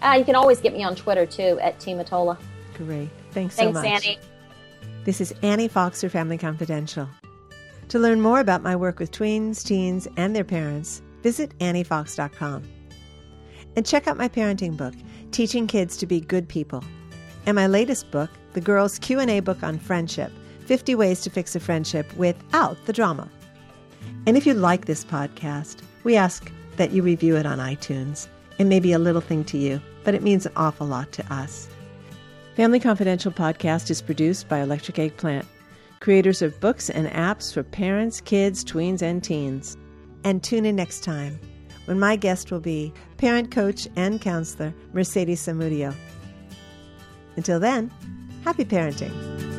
Uh, 0.00 0.14
you 0.18 0.24
can 0.24 0.36
always 0.36 0.60
get 0.60 0.72
me 0.72 0.84
on 0.84 0.94
Twitter, 0.94 1.26
too, 1.26 1.58
at 1.60 1.78
Mottola. 1.80 2.38
Great. 2.76 3.08
Thanks, 3.32 3.56
Thanks 3.56 3.56
so 3.56 3.72
much. 3.72 3.86
Annie. 3.86 4.18
This 5.04 5.20
is 5.20 5.34
Annie 5.42 5.68
Foxer, 5.68 6.10
Family 6.10 6.38
Confidential. 6.38 7.08
To 7.88 7.98
learn 7.98 8.20
more 8.20 8.40
about 8.40 8.62
my 8.62 8.76
work 8.76 8.98
with 8.98 9.10
tweens, 9.10 9.64
teens, 9.64 10.06
and 10.16 10.34
their 10.36 10.44
parents, 10.44 11.02
visit 11.22 11.56
anniefox.com. 11.58 12.62
And 13.76 13.84
check 13.84 14.06
out 14.06 14.16
my 14.16 14.28
parenting 14.28 14.76
book, 14.76 14.94
Teaching 15.32 15.66
Kids 15.66 15.96
to 15.96 16.06
Be 16.06 16.20
Good 16.20 16.48
People, 16.48 16.84
and 17.44 17.56
my 17.56 17.66
latest 17.66 18.10
book, 18.10 18.30
the 18.52 18.60
Girls 18.60 18.98
Q&A 19.00 19.40
book 19.40 19.62
on 19.62 19.78
friendship, 19.78 20.30
50 20.66 20.94
Ways 20.94 21.20
to 21.22 21.30
Fix 21.30 21.56
a 21.56 21.60
Friendship 21.60 22.14
Without 22.16 22.76
the 22.86 22.92
Drama. 22.92 23.28
And 24.26 24.36
if 24.36 24.46
you 24.46 24.54
like 24.54 24.86
this 24.86 25.04
podcast, 25.04 25.80
we 26.02 26.16
ask 26.16 26.50
that 26.76 26.92
you 26.92 27.02
review 27.02 27.36
it 27.36 27.46
on 27.46 27.58
iTunes. 27.58 28.28
It 28.58 28.64
may 28.64 28.80
be 28.80 28.92
a 28.92 28.98
little 28.98 29.20
thing 29.20 29.44
to 29.44 29.58
you, 29.58 29.80
but 30.04 30.14
it 30.14 30.22
means 30.22 30.46
an 30.46 30.52
awful 30.56 30.86
lot 30.86 31.12
to 31.12 31.32
us. 31.32 31.68
Family 32.56 32.78
Confidential 32.78 33.32
podcast 33.32 33.90
is 33.90 34.00
produced 34.00 34.48
by 34.48 34.60
Electric 34.60 34.98
Eggplant, 34.98 35.46
creators 36.00 36.42
of 36.42 36.60
books 36.60 36.88
and 36.88 37.08
apps 37.08 37.52
for 37.52 37.62
parents, 37.62 38.20
kids, 38.20 38.64
tweens, 38.64 39.02
and 39.02 39.24
teens. 39.24 39.76
And 40.22 40.42
tune 40.42 40.64
in 40.64 40.76
next 40.76 41.02
time 41.02 41.40
when 41.86 41.98
my 41.98 42.16
guest 42.16 42.50
will 42.50 42.60
be 42.60 42.92
parent 43.16 43.50
coach 43.50 43.88
and 43.96 44.20
counselor 44.20 44.72
Mercedes 44.92 45.44
Samudio. 45.44 45.94
Until 47.36 47.58
then, 47.58 47.90
happy 48.44 48.64
parenting. 48.64 49.53